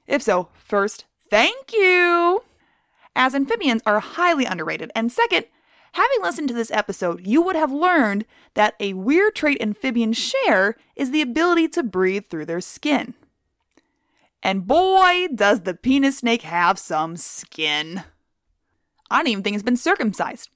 If 0.08 0.22
so, 0.22 0.48
first, 0.54 1.04
thank 1.30 1.72
you! 1.72 2.42
As 3.14 3.34
amphibians 3.34 3.82
are 3.84 4.00
highly 4.00 4.44
underrated, 4.44 4.90
and 4.94 5.12
second, 5.12 5.46
having 5.92 6.22
listened 6.22 6.48
to 6.48 6.54
this 6.54 6.70
episode, 6.70 7.26
you 7.26 7.42
would 7.42 7.56
have 7.56 7.72
learned 7.72 8.24
that 8.54 8.74
a 8.80 8.94
weird 8.94 9.34
trait 9.34 9.60
amphibians 9.60 10.16
share 10.16 10.76
is 10.96 11.10
the 11.10 11.22
ability 11.22 11.68
to 11.68 11.82
breathe 11.82 12.26
through 12.28 12.46
their 12.46 12.60
skin. 12.60 13.14
And 14.42 14.66
boy, 14.66 15.28
does 15.32 15.60
the 15.60 15.74
penis 15.74 16.18
snake 16.18 16.42
have 16.42 16.78
some 16.78 17.16
skin. 17.16 18.02
I 19.10 19.18
don't 19.18 19.28
even 19.28 19.44
think 19.44 19.54
it's 19.54 19.62
been 19.62 19.76
circumcised. 19.76 20.48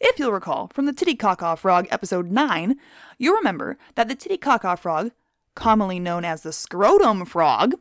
If 0.00 0.18
you'll 0.18 0.32
recall 0.32 0.70
from 0.74 0.86
the 0.86 0.92
Titicaca 0.92 1.56
Frog 1.56 1.86
episode 1.90 2.30
9, 2.30 2.76
you'll 3.18 3.36
remember 3.36 3.78
that 3.94 4.08
the 4.08 4.14
Titicaca 4.14 4.76
frog, 4.76 5.12
commonly 5.54 6.00
known 6.00 6.24
as 6.24 6.42
the 6.42 6.52
scrotum 6.52 7.24
frog, 7.26 7.74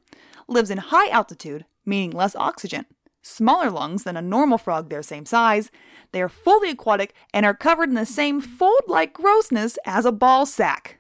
lives 0.48 0.70
in 0.70 0.78
high 0.78 1.10
altitude, 1.10 1.66
meaning 1.86 2.12
less 2.12 2.36
oxygen, 2.36 2.86
smaller 3.22 3.70
lungs 3.70 4.04
than 4.04 4.18
a 4.18 4.22
normal 4.22 4.58
frog 4.58 4.90
their 4.90 5.04
same 5.04 5.26
size. 5.26 5.72
They 6.12 6.22
are 6.22 6.30
fully 6.30 6.72
aquatic 6.72 7.14
and 7.34 7.46
are 7.46 7.54
covered 7.54 7.90
in 7.90 7.96
the 7.96 8.06
same 8.06 8.42
fold 8.42 8.84
like 8.88 9.14
grossness 9.14 9.78
as 9.86 10.06
a 10.06 10.12
ball 10.12 10.46
sack. 10.46 11.00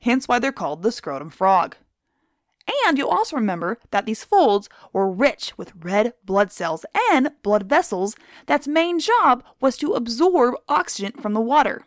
Hence 0.00 0.28
why 0.28 0.38
they're 0.38 0.52
called 0.52 0.82
the 0.82 0.92
scrotum 0.92 1.30
frog. 1.30 1.76
And 2.86 2.96
you'll 2.96 3.08
also 3.08 3.36
remember 3.36 3.78
that 3.90 4.06
these 4.06 4.24
folds 4.24 4.68
were 4.92 5.10
rich 5.10 5.52
with 5.58 5.72
red 5.76 6.14
blood 6.24 6.50
cells 6.50 6.86
and 7.12 7.30
blood 7.42 7.68
vessels 7.68 8.16
that's 8.46 8.66
main 8.66 8.98
job 8.98 9.44
was 9.60 9.76
to 9.78 9.92
absorb 9.92 10.54
oxygen 10.68 11.12
from 11.12 11.34
the 11.34 11.40
water. 11.40 11.84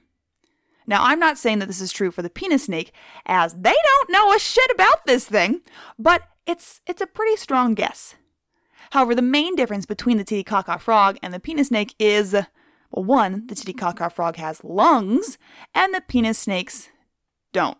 Now, 0.86 1.03
I'm 1.03 1.19
not 1.19 1.38
saying 1.38 1.60
that 1.60 1.65
this 1.65 1.81
is 1.81 1.91
true 1.91 2.12
for 2.12 2.22
the 2.22 2.29
penis 2.29 2.63
snake, 2.63 2.93
as 3.25 3.53
they 3.55 3.74
don't 3.74 4.10
know 4.10 4.34
a 4.34 4.39
shit 4.39 4.72
about 4.72 5.05
this 5.05 5.25
thing, 5.25 5.62
but 6.00 6.22
it's 6.46 6.79
it's 6.88 7.01
a 7.01 7.07
pretty 7.07 7.36
strong 7.36 7.74
guess. 7.74 8.15
However, 8.91 9.15
the 9.15 9.22
main 9.22 9.56
difference 9.56 9.86
between 9.86 10.17
the 10.17 10.24
Titicaca 10.24 10.79
frog 10.79 11.17
and 11.22 11.34
the 11.34 11.39
penis 11.39 11.67
snake 11.67 11.96
is 12.00 12.34
well, 12.91 13.03
one, 13.03 13.48
the 13.48 13.56
Titicaca 13.56 14.10
frog 14.10 14.38
has 14.38 14.63
lungs, 14.63 15.38
and 15.75 15.94
the 15.94 16.01
penis 16.01 16.39
snakes 16.39 16.89
don't 17.51 17.77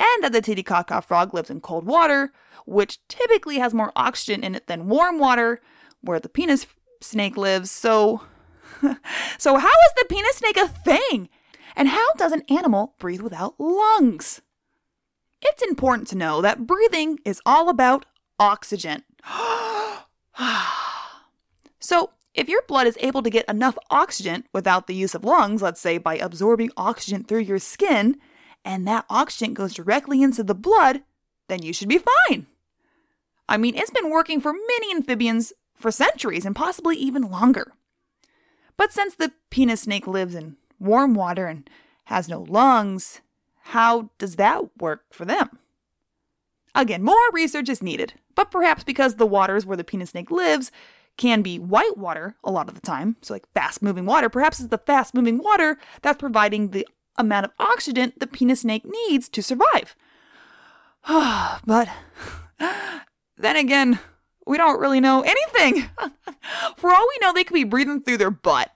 and 0.00 0.24
that 0.24 0.32
the 0.32 0.40
Titicaca 0.40 1.02
frog 1.02 1.34
lives 1.34 1.50
in 1.50 1.60
cold 1.60 1.84
water, 1.84 2.32
which 2.66 2.98
typically 3.08 3.58
has 3.58 3.74
more 3.74 3.92
oxygen 3.96 4.44
in 4.44 4.54
it 4.54 4.66
than 4.66 4.88
warm 4.88 5.18
water, 5.18 5.60
where 6.00 6.20
the 6.20 6.28
penis 6.28 6.66
snake 7.00 7.36
lives. 7.36 7.70
So, 7.70 8.22
so 9.38 9.56
how 9.56 9.68
is 9.68 9.92
the 9.96 10.06
penis 10.08 10.36
snake 10.36 10.56
a 10.56 10.68
thing? 10.68 11.28
And 11.76 11.88
how 11.88 12.12
does 12.14 12.32
an 12.32 12.42
animal 12.48 12.94
breathe 12.98 13.20
without 13.20 13.54
lungs? 13.58 14.40
It's 15.40 15.62
important 15.62 16.08
to 16.08 16.16
know 16.16 16.40
that 16.42 16.66
breathing 16.66 17.18
is 17.24 17.40
all 17.46 17.68
about 17.68 18.06
oxygen. 18.38 19.04
so, 21.80 22.10
if 22.34 22.48
your 22.48 22.62
blood 22.68 22.86
is 22.86 22.96
able 23.00 23.22
to 23.22 23.30
get 23.30 23.48
enough 23.48 23.76
oxygen 23.90 24.44
without 24.52 24.86
the 24.86 24.94
use 24.94 25.14
of 25.14 25.24
lungs, 25.24 25.62
let's 25.62 25.80
say 25.80 25.98
by 25.98 26.16
absorbing 26.16 26.70
oxygen 26.76 27.24
through 27.24 27.40
your 27.40 27.58
skin, 27.58 28.16
and 28.64 28.86
that 28.86 29.06
oxygen 29.10 29.54
goes 29.54 29.74
directly 29.74 30.22
into 30.22 30.42
the 30.42 30.54
blood, 30.54 31.02
then 31.48 31.62
you 31.62 31.72
should 31.72 31.88
be 31.88 31.98
fine. 32.28 32.46
I 33.48 33.56
mean, 33.56 33.74
it's 33.74 33.90
been 33.90 34.10
working 34.10 34.40
for 34.40 34.52
many 34.52 34.94
amphibians 34.94 35.52
for 35.74 35.90
centuries 35.90 36.44
and 36.44 36.54
possibly 36.54 36.96
even 36.96 37.22
longer. 37.22 37.72
But 38.76 38.92
since 38.92 39.14
the 39.14 39.32
penis 39.50 39.82
snake 39.82 40.06
lives 40.06 40.34
in 40.34 40.56
warm 40.78 41.14
water 41.14 41.46
and 41.46 41.68
has 42.04 42.28
no 42.28 42.42
lungs, 42.42 43.20
how 43.62 44.10
does 44.18 44.36
that 44.36 44.64
work 44.78 45.04
for 45.10 45.24
them? 45.24 45.58
Again, 46.74 47.02
more 47.02 47.16
research 47.32 47.68
is 47.68 47.82
needed, 47.82 48.14
but 48.34 48.50
perhaps 48.50 48.84
because 48.84 49.16
the 49.16 49.26
waters 49.26 49.66
where 49.66 49.76
the 49.76 49.84
penis 49.84 50.10
snake 50.10 50.30
lives 50.30 50.70
can 51.16 51.42
be 51.42 51.58
white 51.58 51.96
water 51.96 52.36
a 52.44 52.50
lot 52.50 52.68
of 52.68 52.74
the 52.74 52.80
time, 52.80 53.16
so 53.22 53.34
like 53.34 53.52
fast 53.52 53.82
moving 53.82 54.06
water, 54.06 54.28
perhaps 54.28 54.60
it's 54.60 54.68
the 54.68 54.78
fast 54.78 55.14
moving 55.14 55.38
water 55.38 55.76
that's 56.02 56.18
providing 56.18 56.70
the 56.70 56.86
amount 57.16 57.44
of 57.44 57.52
oxygen 57.58 58.12
the 58.18 58.26
penis 58.26 58.60
snake 58.60 58.84
needs 58.84 59.28
to 59.28 59.42
survive. 59.42 59.96
but 61.66 61.88
then 63.36 63.56
again, 63.56 63.98
we 64.46 64.56
don't 64.56 64.80
really 64.80 65.00
know 65.00 65.22
anything. 65.22 65.90
For 66.76 66.90
all 66.90 67.06
we 67.08 67.18
know, 67.20 67.32
they 67.32 67.44
could 67.44 67.54
be 67.54 67.64
breathing 67.64 68.02
through 68.02 68.18
their 68.18 68.30
butt. 68.30 68.70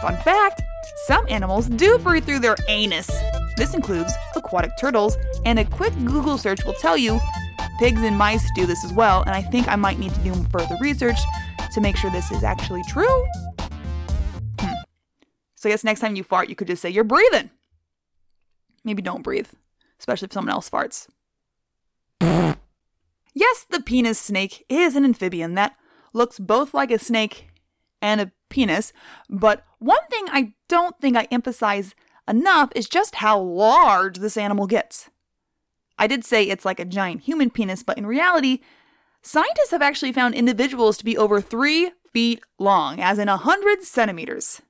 Fun 0.00 0.16
fact 0.18 0.62
some 1.06 1.26
animals 1.28 1.68
do 1.68 1.98
breathe 1.98 2.24
through 2.24 2.40
their 2.40 2.56
anus. 2.68 3.10
This 3.56 3.72
includes 3.72 4.12
aquatic 4.34 4.72
turtles, 4.78 5.16
and 5.46 5.58
a 5.58 5.64
quick 5.64 5.94
Google 6.04 6.36
search 6.36 6.64
will 6.66 6.74
tell 6.74 6.96
you 6.96 7.18
pigs 7.78 8.02
and 8.02 8.16
mice 8.16 8.46
do 8.54 8.66
this 8.66 8.84
as 8.84 8.92
well, 8.92 9.22
and 9.22 9.30
I 9.30 9.42
think 9.42 9.66
I 9.68 9.76
might 9.76 9.98
need 9.98 10.14
to 10.14 10.20
do 10.20 10.34
further 10.50 10.76
research 10.80 11.18
to 11.72 11.80
make 11.80 11.96
sure 11.96 12.10
this 12.10 12.30
is 12.30 12.42
actually 12.42 12.82
true. 12.88 13.26
Hmm. 14.60 14.74
So 15.54 15.68
I 15.68 15.72
guess 15.72 15.84
next 15.84 16.00
time 16.00 16.16
you 16.16 16.22
fart, 16.22 16.50
you 16.50 16.54
could 16.54 16.66
just 16.66 16.82
say, 16.82 16.90
You're 16.90 17.04
breathing. 17.04 17.50
Maybe 18.84 19.02
don't 19.02 19.22
breathe, 19.22 19.48
especially 19.98 20.26
if 20.26 20.32
someone 20.32 20.52
else 20.52 20.68
farts. 20.68 21.08
yes, 22.20 23.66
the 23.70 23.80
penis 23.80 24.20
snake 24.20 24.64
is 24.68 24.96
an 24.96 25.04
amphibian 25.04 25.54
that 25.54 25.76
looks 26.12 26.38
both 26.38 26.74
like 26.74 26.90
a 26.90 26.98
snake 26.98 27.48
and 28.02 28.20
a 28.20 28.32
penis, 28.48 28.92
but 29.30 29.64
one 29.78 30.06
thing 30.10 30.26
I 30.30 30.52
don't 30.68 30.98
think 31.00 31.16
I 31.16 31.26
emphasize 31.30 31.94
enough 32.28 32.70
is 32.74 32.88
just 32.88 33.16
how 33.16 33.38
large 33.38 34.18
this 34.18 34.36
animal 34.36 34.66
gets. 34.66 35.10
I 35.98 36.06
did 36.06 36.24
say 36.24 36.44
it's 36.44 36.64
like 36.64 36.80
a 36.80 36.84
giant 36.84 37.22
human 37.22 37.50
penis, 37.50 37.82
but 37.82 37.98
in 37.98 38.06
reality, 38.06 38.60
scientists 39.22 39.70
have 39.70 39.82
actually 39.82 40.12
found 40.12 40.34
individuals 40.34 40.96
to 40.98 41.04
be 41.04 41.16
over 41.16 41.40
three 41.40 41.92
feet 42.12 42.42
long, 42.58 43.00
as 43.00 43.18
in 43.18 43.28
a 43.28 43.32
100 43.38 43.82
centimeters. 43.82 44.62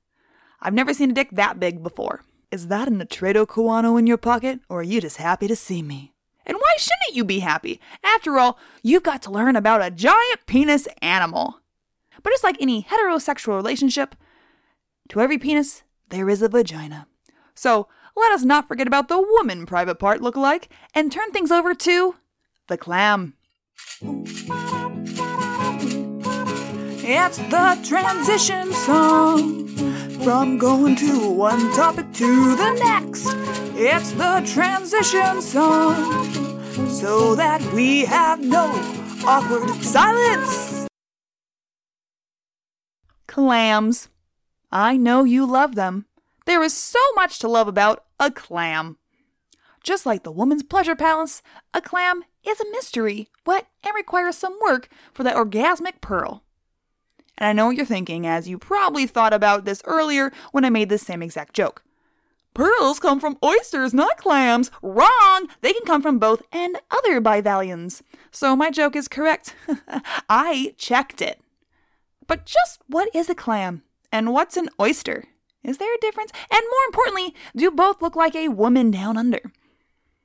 I've 0.61 0.75
never 0.75 0.95
seen 0.95 1.11
a 1.11 1.15
dick 1.15 1.31
that 1.33 1.61
big 1.61 1.83
before. 1.83 2.23
Is 2.51 2.69
that 2.69 2.89
an 2.89 3.01
Atretochoana 3.01 3.99
in 3.99 4.07
your 4.07 4.17
pocket, 4.17 4.61
or 4.69 4.81
are 4.81 4.85
you 4.85 5.01
just 5.01 5.17
happy 5.17 5.49
to 5.49 5.57
see 5.57 5.83
me? 5.83 6.13
And 6.47 6.57
why 6.57 6.75
shouldn't 6.79 7.17
you 7.17 7.25
be 7.25 7.41
happy? 7.41 7.81
After 8.05 8.39
all, 8.39 8.59
you've 8.83 9.03
got 9.03 9.21
to 9.23 9.33
learn 9.33 9.57
about 9.57 9.85
a 9.85 9.91
giant 9.91 10.47
penis 10.47 10.87
animal. 11.03 11.61
But 12.23 12.31
just 12.31 12.45
like 12.45 12.57
any 12.61 12.85
heterosexual 12.85 13.57
relationship, 13.57 14.15
to 15.09 15.21
every 15.21 15.39
penis, 15.39 15.83
there 16.09 16.29
is 16.29 16.43
a 16.43 16.49
vagina. 16.49 17.09
So 17.57 17.89
let 18.15 18.33
us 18.33 18.45
not 18.45 18.69
forget 18.69 18.87
about 18.87 19.09
the 19.09 19.21
woman 19.21 19.67
private 19.67 19.97
part 19.97 20.21
look 20.21 20.37
like 20.37 20.69
and 20.95 21.11
turn 21.11 21.33
things 21.33 21.51
over 21.51 21.75
to 21.75 22.17
the 22.69 22.77
clam. 22.77 23.35
It's 27.09 27.39
the 27.39 27.79
transition 27.85 28.73
song 28.73 29.69
from 30.23 30.59
going 30.59 30.97
to 30.97 31.31
one 31.31 31.73
topic 31.73 32.13
to 32.15 32.57
the 32.57 32.73
next. 32.73 33.27
It's 33.77 34.13
the 34.13 34.43
transition 34.53 35.41
song 35.41 36.25
so 36.89 37.35
that 37.37 37.63
we 37.73 38.05
have 38.07 38.41
no 38.41 38.67
awkward 39.27 39.71
silence. 39.83 40.89
Clams. 43.27 44.09
I 44.73 44.97
know 44.97 45.25
you 45.25 45.47
love 45.47 45.75
them. 45.75 46.07
There 46.47 46.63
is 46.63 46.73
so 46.73 47.01
much 47.15 47.39
to 47.41 47.49
love 47.49 47.69
about 47.69 48.05
a 48.19 48.31
clam. 48.31 48.97
Just 49.83 50.07
like 50.07 50.23
the 50.23 50.33
woman's 50.33 50.63
pleasure 50.63 50.97
palace, 50.97 51.43
a 51.75 51.81
clam 51.81 52.25
is 52.45 52.61
a 52.61 52.71
mystery, 52.71 53.29
wet, 53.45 53.67
and 53.85 53.95
requires 53.95 54.37
some 54.37 54.57
work 54.63 54.89
for 55.13 55.23
that 55.25 55.37
orgasmic 55.37 56.01
pearl. 56.01 56.43
And 57.37 57.49
I 57.49 57.53
know 57.53 57.67
what 57.67 57.77
you're 57.77 57.85
thinking, 57.85 58.27
as 58.27 58.49
you 58.49 58.59
probably 58.59 59.07
thought 59.07 59.33
about 59.33 59.65
this 59.65 59.83
earlier 59.85 60.33
when 60.53 60.65
I 60.65 60.71
made 60.71 60.89
this 60.89 61.03
same 61.03 61.23
exact 61.23 61.55
joke. 61.55 61.83
Pearls 62.55 62.99
come 62.99 63.21
from 63.21 63.39
oysters, 63.45 63.93
not 63.93 64.17
clams. 64.17 64.71
Wrong! 64.81 65.49
They 65.61 65.73
can 65.73 65.85
come 65.85 66.01
from 66.01 66.19
both 66.19 66.43
and 66.51 66.81
other 66.91 67.21
bivalves. 67.21 68.03
So 68.31 68.57
my 68.57 68.71
joke 68.71 68.97
is 68.97 69.09
correct. 69.09 69.55
I 70.31 70.75
checked 70.79 71.21
it. 71.21 71.41
But 72.27 72.47
just 72.47 72.81
what 72.87 73.15
is 73.15 73.29
a 73.29 73.35
clam? 73.35 73.83
And 74.11 74.33
what's 74.33 74.57
an 74.57 74.71
oyster? 74.81 75.25
Is 75.67 75.79
there 75.79 75.93
a 75.93 75.99
difference? 75.99 76.31
And 76.49 76.63
more 76.71 76.85
importantly, 76.87 77.35
do 77.57 77.73
both 77.73 78.01
look 78.01 78.15
like 78.15 78.37
a 78.37 78.49
woman 78.49 78.93
down 78.93 79.17
under? 79.17 79.41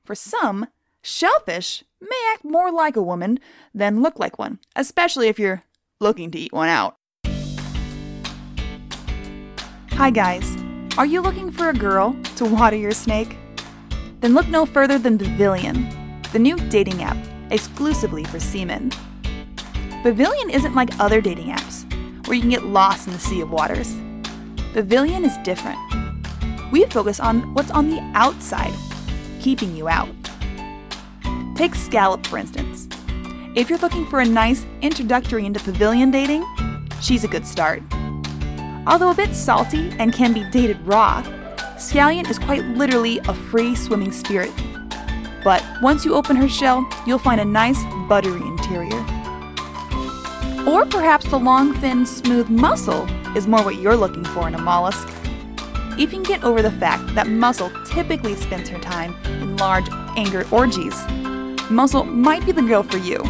For 0.04 0.14
some, 0.14 0.68
shellfish 1.02 1.82
may 2.00 2.30
act 2.32 2.44
more 2.44 2.70
like 2.70 2.94
a 2.94 3.02
woman 3.02 3.40
than 3.74 4.02
look 4.02 4.20
like 4.20 4.38
one, 4.38 4.60
especially 4.76 5.26
if 5.26 5.40
you're 5.40 5.64
looking 5.98 6.30
to 6.30 6.38
eat 6.38 6.52
one 6.52 6.68
out. 6.68 6.94
Hi, 9.94 10.10
guys. 10.10 10.56
Are 10.96 11.06
you 11.06 11.20
looking 11.20 11.50
for 11.50 11.70
a 11.70 11.74
girl 11.74 12.16
to 12.36 12.44
water 12.44 12.76
your 12.76 12.92
snake? 12.92 13.36
Then 14.20 14.34
look 14.34 14.46
no 14.46 14.64
further 14.64 14.96
than 14.96 15.18
Pavilion, 15.18 15.88
the 16.32 16.38
new 16.38 16.54
dating 16.68 17.02
app 17.02 17.16
exclusively 17.50 18.22
for 18.22 18.38
seamen. 18.38 18.92
Pavilion 20.04 20.50
isn't 20.50 20.76
like 20.76 21.00
other 21.00 21.20
dating 21.20 21.48
apps, 21.48 21.82
where 22.28 22.36
you 22.36 22.42
can 22.42 22.50
get 22.50 22.66
lost 22.66 23.08
in 23.08 23.12
the 23.12 23.18
sea 23.18 23.40
of 23.40 23.50
waters. 23.50 23.96
Pavilion 24.72 25.22
is 25.22 25.36
different. 25.44 25.78
We 26.72 26.86
focus 26.86 27.20
on 27.20 27.52
what's 27.52 27.70
on 27.70 27.90
the 27.90 28.00
outside, 28.14 28.72
keeping 29.38 29.76
you 29.76 29.86
out. 29.86 30.08
Take 31.54 31.74
Scallop, 31.74 32.26
for 32.26 32.38
instance. 32.38 32.88
If 33.54 33.68
you're 33.68 33.78
looking 33.80 34.06
for 34.06 34.20
a 34.20 34.24
nice 34.24 34.64
introductory 34.80 35.44
into 35.44 35.60
pavilion 35.60 36.10
dating, 36.10 36.46
she's 37.02 37.22
a 37.22 37.28
good 37.28 37.46
start. 37.46 37.82
Although 38.86 39.10
a 39.10 39.14
bit 39.14 39.34
salty 39.34 39.90
and 39.98 40.10
can 40.10 40.32
be 40.32 40.48
dated 40.50 40.80
raw, 40.86 41.22
Scallion 41.76 42.30
is 42.30 42.38
quite 42.38 42.64
literally 42.64 43.18
a 43.18 43.34
free 43.34 43.76
swimming 43.76 44.10
spirit. 44.10 44.52
But 45.44 45.62
once 45.82 46.06
you 46.06 46.14
open 46.14 46.34
her 46.36 46.48
shell, 46.48 46.88
you'll 47.06 47.18
find 47.18 47.42
a 47.42 47.44
nice, 47.44 47.82
buttery 48.08 48.40
interior. 48.40 49.04
Or 50.66 50.86
perhaps 50.86 51.28
the 51.28 51.38
long, 51.38 51.74
thin, 51.74 52.06
smooth 52.06 52.48
muscle 52.48 53.06
is 53.36 53.46
more 53.46 53.64
what 53.64 53.76
you're 53.76 53.96
looking 53.96 54.24
for 54.24 54.46
in 54.46 54.54
a 54.54 54.58
mollusk. 54.58 55.08
If 55.92 56.00
you 56.00 56.06
can 56.06 56.22
get 56.22 56.44
over 56.44 56.62
the 56.62 56.70
fact 56.70 57.14
that 57.14 57.26
mussel 57.26 57.70
typically 57.86 58.34
spends 58.34 58.68
her 58.68 58.78
time 58.78 59.14
in 59.24 59.56
large 59.56 59.86
angry 60.16 60.44
orgies, 60.50 60.94
mussel 61.70 62.04
might 62.04 62.44
be 62.44 62.52
the 62.52 62.62
girl 62.62 62.82
for 62.82 62.98
you. 62.98 63.22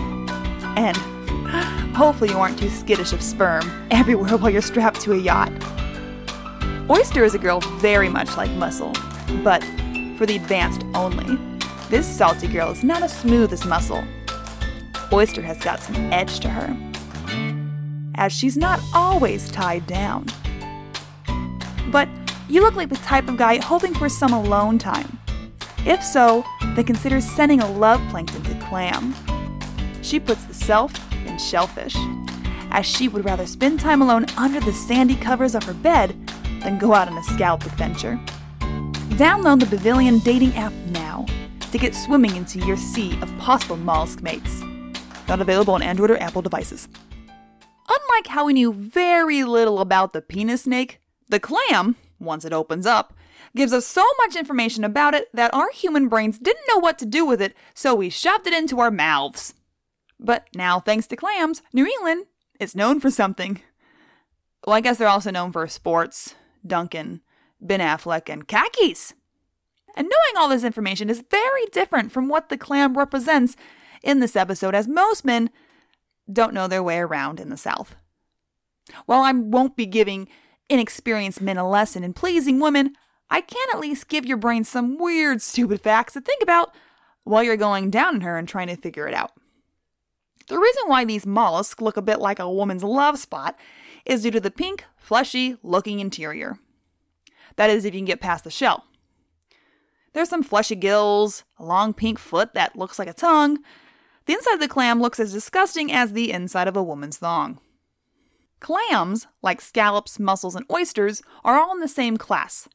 And 0.77 0.97
hopefully 1.97 2.31
you 2.31 2.39
aren't 2.39 2.59
too 2.59 2.71
skittish 2.71 3.13
of 3.13 3.23
sperm 3.23 3.87
everywhere 3.91 4.37
while 4.37 4.51
you're 4.51 4.63
strapped 4.63 5.01
to 5.03 5.13
a 5.13 5.19
yacht. 5.19 5.53
Oyster 6.91 7.25
is 7.25 7.35
a 7.35 7.39
girl 7.39 7.61
very 7.79 8.09
much 8.09 8.37
like 8.37 8.51
mussel, 8.53 8.93
but 9.43 9.63
for 10.17 10.27
the 10.27 10.37
advanced 10.37 10.85
only. 10.95 11.39
This 11.91 12.07
salty 12.07 12.49
girl 12.49 12.71
is 12.71 12.83
not 12.83 13.03
as 13.03 13.17
smooth 13.17 13.53
as 13.53 13.65
mussel. 13.65 14.05
Oyster 15.13 15.43
has 15.43 15.59
got 15.59 15.81
some 15.81 15.97
edge 16.13 16.41
to 16.41 16.49
her 16.49 16.92
as 18.23 18.33
she's 18.33 18.57
not 18.57 18.79
always 18.95 19.50
tied 19.50 19.85
down. 19.88 20.25
But 21.91 22.09
you 22.49 22.62
look 22.62 22.76
like 22.76 22.88
the 22.88 22.95
type 22.97 23.29
of 23.29 23.37
guy 23.37 23.61
hoping 23.61 23.93
for 23.95 24.09
some 24.09 24.33
alone 24.33 24.79
time. 24.79 25.19
If 25.85 26.05
so, 26.05 26.45
then 26.76 26.85
consider 26.85 27.21
sending 27.21 27.61
a 27.61 27.73
love 27.73 28.00
plankton 28.11 28.45
to 28.45 28.55
Clam. 28.67 29.12
She 30.02 30.21
puts 30.21 30.45
the 30.45 30.55
self 30.55 30.93
in 31.26 31.37
shellfish, 31.37 31.97
as 32.71 32.87
she 32.87 33.09
would 33.09 33.25
rather 33.25 33.45
spend 33.45 33.81
time 33.81 34.02
alone 34.02 34.26
under 34.37 34.61
the 34.61 34.73
sandy 34.73 35.17
covers 35.17 35.57
of 35.57 35.64
her 35.64 35.75
bed 35.75 36.14
than 36.62 36.79
go 36.79 36.95
out 36.95 37.09
on 37.09 37.19
a 37.19 37.25
scalp 37.25 37.67
adventure. 37.67 38.21
Download 39.19 39.59
the 39.59 39.67
Pavilion 39.67 40.21
dating 40.21 40.55
app 40.55 40.73
now 40.91 41.26
to 41.73 41.79
get 41.79 41.93
swimming 41.93 42.37
into 42.37 42.61
your 42.61 42.76
sea 42.76 43.19
of 43.21 43.37
possible 43.38 43.76
mollusk 43.76 44.23
mates. 44.23 44.62
Not 45.26 45.41
available 45.41 45.75
on 45.75 45.83
Android 45.83 46.12
or 46.12 46.19
Apple 46.19 46.43
devices. 46.43 46.87
Unlike 47.89 48.29
how 48.29 48.47
we 48.47 48.53
knew 48.53 48.73
very 48.73 49.45
little 49.45 49.81
about 49.81 50.12
the 50.12 50.23
penis 50.23 50.62
snake, 50.62 51.01
the 51.29 51.41
clam, 51.41 51.97
once 52.19 52.45
it 52.45 52.53
opens 52.53 52.87
up, 52.87 53.15
gives 53.55 53.73
us 53.73 53.87
so 53.87 54.07
much 54.19 54.37
information 54.37 54.85
about 54.85 55.15
it 55.15 55.29
that 55.35 55.53
our 55.53 55.71
human 55.73 56.09
brains 56.09 56.39
didn't 56.39 56.67
know 56.69 56.79
what 56.79 56.99
to 56.99 57.07
do 57.07 57.25
with 57.25 57.43
it, 57.43 57.55
so 57.75 57.95
we 57.95 58.09
shoved 58.09 58.47
it 58.47 58.55
into 58.55 58.81
our 58.81 58.91
mouths. 58.91 59.55
But 60.19 60.47
now, 60.55 60.81
thanks 60.81 61.07
to 61.09 61.17
clams, 61.17 61.62
New 61.73 61.87
England 61.87 62.27
is 62.61 62.77
known 62.77 63.01
for 63.01 63.11
something. 63.11 63.61
Well, 64.67 64.77
I 64.77 64.81
guess 64.81 64.99
they're 64.99 65.09
also 65.09 65.33
known 65.33 65.53
for 65.53 65.67
sports, 65.67 66.35
Dunkin', 66.65 67.21
Ben 67.61 67.81
Affleck, 67.81 68.29
and 68.29 68.47
khakis. 68.47 69.15
And 69.97 70.09
knowing 70.09 70.37
all 70.37 70.49
this 70.49 70.65
information 70.65 71.11
is 71.11 71.25
very 71.31 71.67
different 71.73 72.12
from 72.12 72.29
what 72.29 72.49
the 72.49 72.57
clam 72.57 72.97
represents 72.97 73.57
in 74.03 74.21
this 74.21 74.37
episode, 74.37 74.75
as 74.75 74.89
most 74.89 75.25
men 75.25 75.51
don't 76.31 76.55
know 76.55 76.69
their 76.69 76.83
way 76.83 76.99
around 76.99 77.41
in 77.41 77.49
the 77.49 77.57
South. 77.57 77.95
While 79.07 79.23
I 79.23 79.33
won't 79.33 79.76
be 79.76 79.87
giving 79.87 80.29
inexperienced 80.69 81.41
men 81.41 81.59
a 81.59 81.69
lesson 81.69 82.05
in 82.05 82.12
pleasing 82.12 82.61
women, 82.61 82.95
I 83.31 83.41
can 83.41 83.69
at 83.73 83.81
least 83.81 84.09
give 84.09 84.26
your 84.26 84.37
brain 84.37 84.64
some 84.64 84.99
weird, 84.99 85.41
stupid 85.41 85.81
facts 85.81 86.12
to 86.14 86.21
think 86.21 86.43
about 86.43 86.75
while 87.25 87.43
you're 87.43 87.57
going 87.57 87.91
down 87.91 88.17
on 88.17 88.21
her 88.23 88.37
and 88.37 88.49
trying 88.49 88.69
to 88.69 88.76
figure 88.76 89.09
it 89.09 89.14
out. 89.14 89.33
The 90.49 90.59
reason 90.59 90.83
why 90.87 91.05
these 91.05 91.25
mollusks 91.25 91.81
look 91.81 91.97
a 91.97 92.02
bit 92.02 92.21
like 92.21 92.38
a 92.38 92.50
woman's 92.50 92.85
love 92.85 93.19
spot 93.19 93.57
is 94.05 94.23
due 94.23 94.31
to 94.33 94.41
the 94.41 94.50
pink, 94.50 94.85
fleshy 94.97 95.57
looking 95.62 96.00
interior. 96.00 96.59
That 97.57 97.71
is, 97.71 97.85
if 97.85 97.95
you 97.95 98.00
can 98.00 98.07
get 98.07 98.21
past 98.21 98.45
the 98.45 98.50
shell. 98.50 98.85
There's 100.12 100.29
some 100.29 100.43
fleshy 100.43 100.75
gills, 100.75 101.45
a 101.59 101.64
long 101.64 101.95
pink 101.95 102.19
foot 102.19 102.55
that 102.55 102.76
looks 102.76 102.99
like 102.99 103.09
a 103.09 103.14
tongue, 103.14 103.59
the 104.26 104.35
inside 104.35 104.55
of 104.55 104.61
the 104.61 104.69
clam 104.69 105.00
looks 105.00 105.21
as 105.21 105.33
disgusting 105.33 105.93
as 105.93 106.12
the 106.12 106.31
inside 106.31 106.69
of 106.69 106.76
a 106.76 106.83
woman's 106.83 107.19
thong. 107.19 107.59
Clams, 108.61 109.26
like 109.43 109.61
scallops, 109.61 110.21
mussels, 110.21 110.55
and 110.55 110.64
oysters, 110.71 111.23
are 111.44 111.59
all 111.59 111.73
in 111.73 111.81
the 111.81 111.88
same 111.88 112.16
class. 112.16 112.68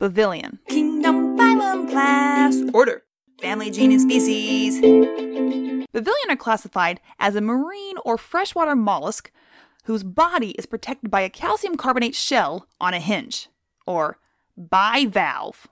Bivalvia. 0.00 0.58
Kingdom, 0.68 1.38
phylum, 1.38 1.88
class. 1.90 2.60
Order. 2.74 3.04
Family, 3.40 3.70
genus, 3.70 4.02
species. 4.02 4.80
Bivalvia 4.80 6.30
are 6.30 6.36
classified 6.36 7.00
as 7.18 7.36
a 7.36 7.40
marine 7.40 7.96
or 8.04 8.18
freshwater 8.18 8.74
mollusk 8.74 9.30
whose 9.84 10.02
body 10.02 10.50
is 10.52 10.66
protected 10.66 11.10
by 11.10 11.20
a 11.20 11.30
calcium 11.30 11.76
carbonate 11.76 12.14
shell 12.14 12.66
on 12.80 12.92
a 12.92 12.98
hinge, 12.98 13.48
or 13.86 14.18
bivalve. 14.58 15.66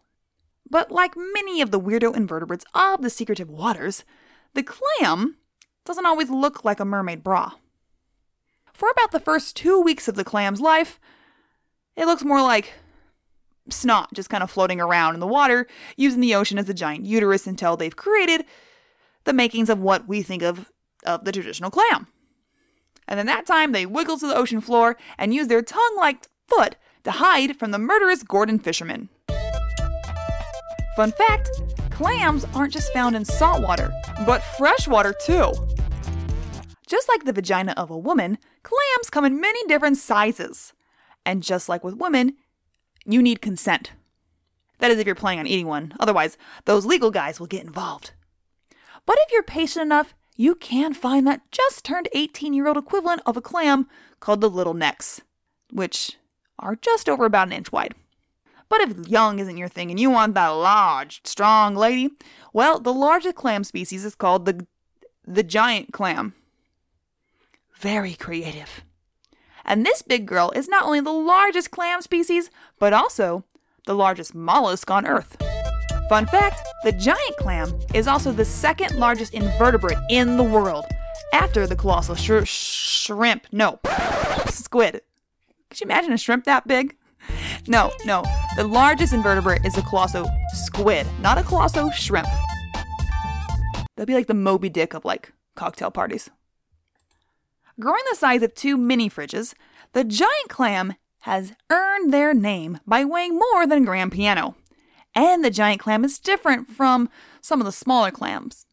But 0.71 0.92
like 0.92 1.14
many 1.16 1.61
of 1.61 1.73
the 1.73 1.81
weirdo 1.81 2.16
invertebrates 2.16 2.64
of 2.75 3.03
the 3.03 3.11
secretive 3.11 3.51
waters, 3.51 4.05
the 4.55 4.62
clam 4.62 5.37
doesn't 5.85 6.07
always 6.07 6.31
look 6.31 6.64
like 6.64 6.81
a 6.81 6.85
mermaid 6.85 7.23
bra. 7.23 7.53
For 8.73 8.90
about 8.90 9.12
the 9.12 9.21
first 9.21 9.57
two 9.57 9.81
weeks 9.81 10.09
of 10.09 10.14
the 10.14 10.25
clam's 10.25 10.61
life, 10.61 10.99
it 11.97 12.07
looks 12.07 12.25
more 12.25 12.43
like 12.43 12.73
snot 13.71 14.12
just 14.12 14.31
kind 14.31 14.43
of 14.43 14.51
floating 14.51 14.81
around 14.81 15.14
in 15.14 15.21
the 15.21 15.27
water, 15.27 15.67
using 15.97 16.21
the 16.21 16.35
ocean 16.35 16.59
as 16.59 16.69
a 16.69 16.75
giant 16.75 17.05
uterus 17.05 17.47
until 17.47 17.77
they've 17.77 17.97
created 17.97 18.45
the 19.25 19.33
makings 19.33 19.71
of 19.71 19.81
what 19.81 20.09
we 20.09 20.23
think 20.23 20.43
of 20.43 20.71
of 21.05 21.25
the 21.25 21.33
traditional 21.33 21.71
clam. 21.71 22.07
And 23.07 23.19
then 23.19 23.27
that 23.27 23.47
time 23.47 23.73
they 23.73 23.87
wiggle 23.87 24.19
to 24.19 24.27
the 24.27 24.37
ocean 24.37 24.61
floor 24.61 24.97
and 25.19 25.35
use 25.35 25.49
their 25.49 25.62
tongue 25.62 25.97
like 25.99 26.29
foot 26.49 26.77
to 27.05 27.11
hide 27.11 27.59
from 27.59 27.71
the 27.71 27.79
murderous 27.79 28.23
Gordon 28.23 28.59
fishermen. 28.59 29.11
Fun 30.97 31.12
fact 31.12 31.51
clams 31.95 32.45
aren't 32.55 32.73
just 32.73 32.93
found 32.93 33.15
in 33.15 33.25
saltwater, 33.25 33.93
but 34.27 34.43
freshwater 34.59 35.15
too. 35.25 35.53
Just 36.89 37.09
like 37.09 37.25
the 37.25 37.33
vagina 37.33 37.73
of 37.77 37.91
a 37.91 37.97
woman, 37.97 38.37
clams 38.65 39.11
come 39.11 39.25
in 39.25 39.41
many 39.41 39.65
different 39.69 39.97
sizes. 39.97 40.73
And 41.25 41.43
just 41.43 41.69
like 41.69 41.85
with 41.85 41.95
women, 41.95 42.35
you 43.07 43.23
need 43.23 43.41
consent. 43.41 43.93
That 44.81 44.91
is, 44.91 44.99
if 44.99 45.07
you're 45.07 45.15
planning 45.15 45.39
on 45.39 45.47
eating 45.47 45.69
one, 45.69 45.95
otherwise, 46.01 46.37
those 46.65 46.85
legal 46.85 47.13
guys 47.13 47.39
will 47.39 47.47
get 47.47 47.65
involved. 47.65 48.11
But 49.07 49.17
if 49.21 49.33
you're 49.33 49.45
patient 49.45 49.85
enough, 49.85 50.15
you 50.37 50.57
can 50.57 50.95
find 50.95 51.27
that 51.29 51.51
just 51.53 51.85
turned 51.85 52.09
18 52.13 52.53
year 52.53 52.67
old 52.67 52.77
equivalent 52.77 53.23
of 53.25 53.37
a 53.37 53.41
clam 53.41 53.87
called 54.19 54.41
the 54.41 54.51
little 54.51 54.75
necks, 54.75 55.21
which 55.71 56.17
are 56.59 56.75
just 56.75 57.09
over 57.09 57.25
about 57.25 57.47
an 57.49 57.53
inch 57.53 57.71
wide. 57.71 57.95
But 58.68 58.81
if 58.81 59.09
young 59.09 59.38
isn't 59.38 59.57
your 59.57 59.68
thing 59.68 59.90
and 59.90 60.00
you 60.00 60.11
want 60.11 60.35
that 60.35 60.48
large, 60.48 61.20
strong 61.24 61.74
lady, 61.77 62.11
well, 62.53 62.79
the 62.79 62.92
largest 62.92 63.37
clam 63.37 63.64
species 63.64 64.05
is 64.05 64.14
called 64.14 64.46
the 64.46 64.66
the 65.27 65.42
giant 65.42 65.92
clam. 65.92 66.35
Very 67.79 68.14
creative. 68.14 68.83
And 69.64 69.85
this 69.85 70.03
big 70.03 70.27
girl 70.27 70.53
is 70.55 70.68
not 70.68 70.85
only 70.85 71.00
the 71.00 71.12
largest 71.12 71.70
clam 71.70 72.03
species, 72.03 72.50
but 72.79 72.92
also 72.92 73.44
the 73.87 73.94
largest 73.94 74.35
mollusk 74.35 74.90
on 74.90 75.07
Earth. 75.07 75.37
Fun 76.09 76.27
fact 76.27 76.61
the 76.85 76.92
giant 76.92 77.37
clam 77.38 77.72
is 77.94 78.07
also 78.07 78.31
the 78.31 78.44
second 78.44 78.98
largest 78.98 79.33
invertebrate 79.33 79.98
in 80.11 80.37
the 80.37 80.42
world, 80.42 80.85
after 81.33 81.66
the 81.66 81.77
colossal 81.77 82.14
sh- 82.14 82.46
shrimp. 82.46 83.46
No, 83.50 83.81
squid. 84.46 85.00
Could 85.70 85.81
you 85.81 85.85
imagine 85.85 86.12
a 86.12 86.18
shrimp 86.18 86.44
that 86.44 86.66
big? 86.68 86.96
No, 87.66 87.92
no. 88.05 88.22
The 88.57 88.64
largest 88.64 89.12
invertebrate 89.12 89.64
is 89.64 89.77
a 89.79 89.83
colosso 89.83 90.29
squid, 90.53 91.07
not 91.20 91.38
a 91.38 91.42
colosso 91.42 91.92
shrimp. 91.92 92.29
That'd 93.96 94.07
be 94.07 94.14
like 94.14 94.27
the 94.27 94.35
Moby 94.35 94.68
Dick 94.68 94.92
of 94.92 95.05
like 95.05 95.33
cocktail 95.55 95.90
parties. 95.90 96.31
Growing 97.81 98.03
the 98.11 98.16
size 98.16 98.42
of 98.42 98.55
two 98.55 98.77
mini 98.77 99.09
fridges, 99.09 99.55
the 99.92 100.05
giant 100.05 100.48
clam 100.48 100.94
has 101.20 101.55
earned 101.70 102.12
their 102.12 102.35
name 102.35 102.81
by 102.87 103.05
weighing 103.05 103.38
more 103.38 103.66
than 103.66 103.83
a 103.83 103.87
grand 103.87 104.12
piano. 104.12 104.57
And 105.14 105.44
the 105.44 105.50
giant 105.50 105.81
clam 105.81 106.05
is 106.05 106.18
different 106.18 106.68
from 106.68 107.09
some 107.40 107.61
of 107.61 107.64
the 107.64 107.72
smaller 107.72 108.11
clams. 108.11 108.66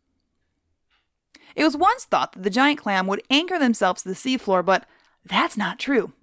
It 1.56 1.64
was 1.64 1.78
once 1.78 2.04
thought 2.04 2.34
that 2.34 2.44
the 2.44 2.50
giant 2.50 2.80
clam 2.80 3.08
would 3.08 3.24
anchor 3.30 3.58
themselves 3.58 4.04
to 4.04 4.10
the 4.10 4.16
seafloor, 4.16 4.66
but 4.66 4.86
that's 5.26 5.58
not 5.58 5.80
true. 5.80 6.14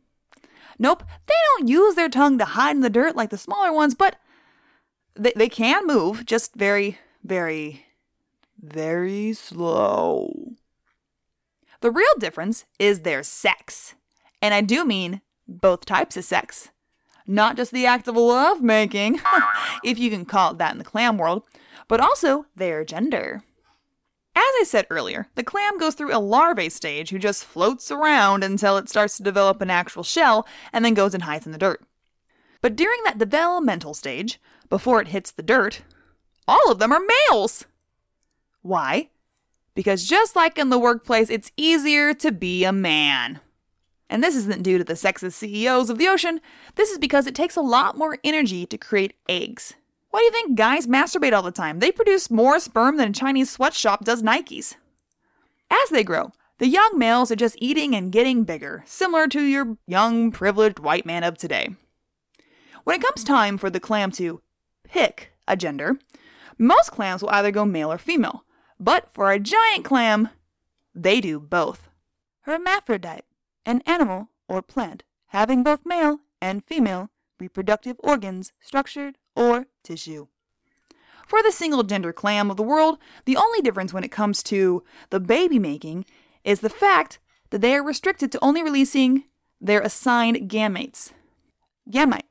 Nope, 0.78 1.02
they 1.26 1.34
don't 1.56 1.68
use 1.68 1.94
their 1.94 2.08
tongue 2.08 2.38
to 2.38 2.44
hide 2.44 2.76
in 2.76 2.82
the 2.82 2.90
dirt 2.90 3.16
like 3.16 3.30
the 3.30 3.38
smaller 3.38 3.72
ones, 3.72 3.94
but 3.94 4.16
they, 5.14 5.32
they 5.34 5.48
can 5.48 5.86
move, 5.86 6.24
just 6.24 6.54
very, 6.54 6.98
very, 7.24 7.86
very 8.60 9.32
slow. 9.32 10.52
The 11.80 11.90
real 11.90 12.14
difference 12.18 12.64
is 12.78 13.00
their 13.00 13.22
sex. 13.22 13.94
And 14.40 14.54
I 14.54 14.60
do 14.60 14.84
mean 14.84 15.20
both 15.46 15.84
types 15.84 16.16
of 16.16 16.24
sex. 16.24 16.70
Not 17.26 17.56
just 17.56 17.72
the 17.72 17.86
act 17.86 18.08
of 18.08 18.16
love 18.16 18.62
making, 18.62 19.20
if 19.84 19.98
you 19.98 20.10
can 20.10 20.24
call 20.24 20.52
it 20.52 20.58
that 20.58 20.72
in 20.72 20.78
the 20.78 20.84
clam 20.84 21.18
world, 21.18 21.44
but 21.86 22.00
also 22.00 22.46
their 22.56 22.84
gender. 22.84 23.42
As 24.34 24.42
I 24.60 24.64
said 24.64 24.86
earlier, 24.90 25.28
the 25.34 25.42
clam 25.42 25.78
goes 25.78 25.94
through 25.94 26.16
a 26.16 26.20
larvae 26.20 26.68
stage 26.68 27.10
who 27.10 27.18
just 27.18 27.44
floats 27.44 27.90
around 27.90 28.44
until 28.44 28.76
it 28.76 28.88
starts 28.88 29.16
to 29.16 29.22
develop 29.22 29.60
an 29.60 29.70
actual 29.70 30.02
shell 30.02 30.46
and 30.72 30.84
then 30.84 30.94
goes 30.94 31.14
and 31.14 31.24
hides 31.24 31.46
in 31.46 31.52
the 31.52 31.58
dirt. 31.58 31.82
But 32.60 32.76
during 32.76 33.00
that 33.04 33.18
developmental 33.18 33.94
stage, 33.94 34.40
before 34.68 35.00
it 35.00 35.08
hits 35.08 35.30
the 35.30 35.42
dirt, 35.42 35.82
all 36.46 36.70
of 36.70 36.78
them 36.78 36.92
are 36.92 37.02
males. 37.30 37.66
Why? 38.62 39.10
Because 39.74 40.06
just 40.06 40.34
like 40.34 40.58
in 40.58 40.70
the 40.70 40.78
workplace, 40.78 41.30
it's 41.30 41.52
easier 41.56 42.12
to 42.14 42.32
be 42.32 42.64
a 42.64 42.72
man. 42.72 43.40
And 44.10 44.24
this 44.24 44.34
isn't 44.34 44.62
due 44.62 44.78
to 44.78 44.84
the 44.84 44.94
sexist 44.94 45.34
CEOs 45.34 45.90
of 45.90 45.98
the 45.98 46.08
ocean. 46.08 46.40
This 46.74 46.90
is 46.90 46.98
because 46.98 47.26
it 47.26 47.34
takes 47.34 47.56
a 47.56 47.60
lot 47.60 47.96
more 47.96 48.18
energy 48.24 48.66
to 48.66 48.78
create 48.78 49.14
eggs. 49.28 49.74
Why 50.10 50.20
do 50.20 50.24
you 50.24 50.30
think 50.30 50.56
guys 50.56 50.86
masturbate 50.86 51.32
all 51.32 51.42
the 51.42 51.50
time? 51.50 51.80
They 51.80 51.92
produce 51.92 52.30
more 52.30 52.58
sperm 52.58 52.96
than 52.96 53.10
a 53.10 53.12
Chinese 53.12 53.50
sweatshop 53.50 54.04
does 54.04 54.22
Nikes. 54.22 54.74
As 55.70 55.90
they 55.90 56.02
grow, 56.02 56.32
the 56.58 56.66
young 56.66 56.98
males 56.98 57.30
are 57.30 57.36
just 57.36 57.56
eating 57.58 57.94
and 57.94 58.10
getting 58.10 58.44
bigger, 58.44 58.82
similar 58.86 59.28
to 59.28 59.42
your 59.42 59.76
young, 59.86 60.32
privileged 60.32 60.78
white 60.78 61.04
man 61.04 61.24
of 61.24 61.36
today. 61.36 61.68
When 62.84 62.96
it 62.96 63.02
comes 63.02 63.22
time 63.22 63.58
for 63.58 63.68
the 63.68 63.80
clam 63.80 64.10
to 64.12 64.40
pick 64.82 65.32
a 65.46 65.56
gender, 65.56 65.98
most 66.56 66.90
clams 66.90 67.22
will 67.22 67.30
either 67.30 67.50
go 67.50 67.64
male 67.64 67.92
or 67.92 67.98
female. 67.98 68.44
But 68.80 69.10
for 69.12 69.30
a 69.30 69.38
giant 69.38 69.84
clam, 69.84 70.30
they 70.94 71.20
do 71.20 71.38
both. 71.38 71.88
Hermaphrodite, 72.40 73.24
an 73.66 73.82
animal 73.86 74.30
or 74.48 74.62
plant 74.62 75.02
having 75.28 75.62
both 75.62 75.84
male 75.84 76.20
and 76.40 76.64
female 76.64 77.10
reproductive 77.38 77.96
organs, 78.00 78.52
structured, 78.60 79.16
or 79.38 79.66
tissue. 79.84 80.26
For 81.26 81.42
the 81.42 81.52
single 81.52 81.84
gender 81.84 82.12
clam 82.12 82.50
of 82.50 82.56
the 82.56 82.62
world, 82.62 82.98
the 83.24 83.36
only 83.36 83.60
difference 83.60 83.92
when 83.92 84.02
it 84.02 84.10
comes 84.10 84.42
to 84.44 84.82
the 85.10 85.20
baby 85.20 85.58
making 85.58 86.06
is 86.42 86.60
the 86.60 86.70
fact 86.70 87.20
that 87.50 87.60
they 87.60 87.74
are 87.74 87.82
restricted 87.82 88.32
to 88.32 88.44
only 88.44 88.62
releasing 88.62 89.24
their 89.60 89.80
assigned 89.80 90.50
gametes. 90.50 91.12
Gamete, 91.88 92.22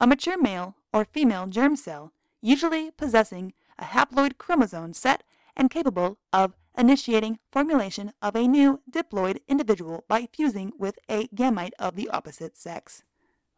a 0.00 0.06
mature 0.06 0.40
male 0.40 0.74
or 0.92 1.04
female 1.04 1.46
germ 1.46 1.76
cell, 1.76 2.12
usually 2.40 2.90
possessing 2.90 3.52
a 3.78 3.84
haploid 3.84 4.36
chromosome 4.38 4.92
set 4.92 5.22
and 5.56 5.70
capable 5.70 6.18
of 6.32 6.54
initiating 6.76 7.38
formulation 7.52 8.12
of 8.20 8.34
a 8.34 8.48
new 8.48 8.80
diploid 8.90 9.38
individual 9.46 10.04
by 10.08 10.28
fusing 10.32 10.72
with 10.78 10.98
a 11.08 11.28
gamete 11.28 11.72
of 11.78 11.94
the 11.94 12.08
opposite 12.08 12.56
sex. 12.56 13.02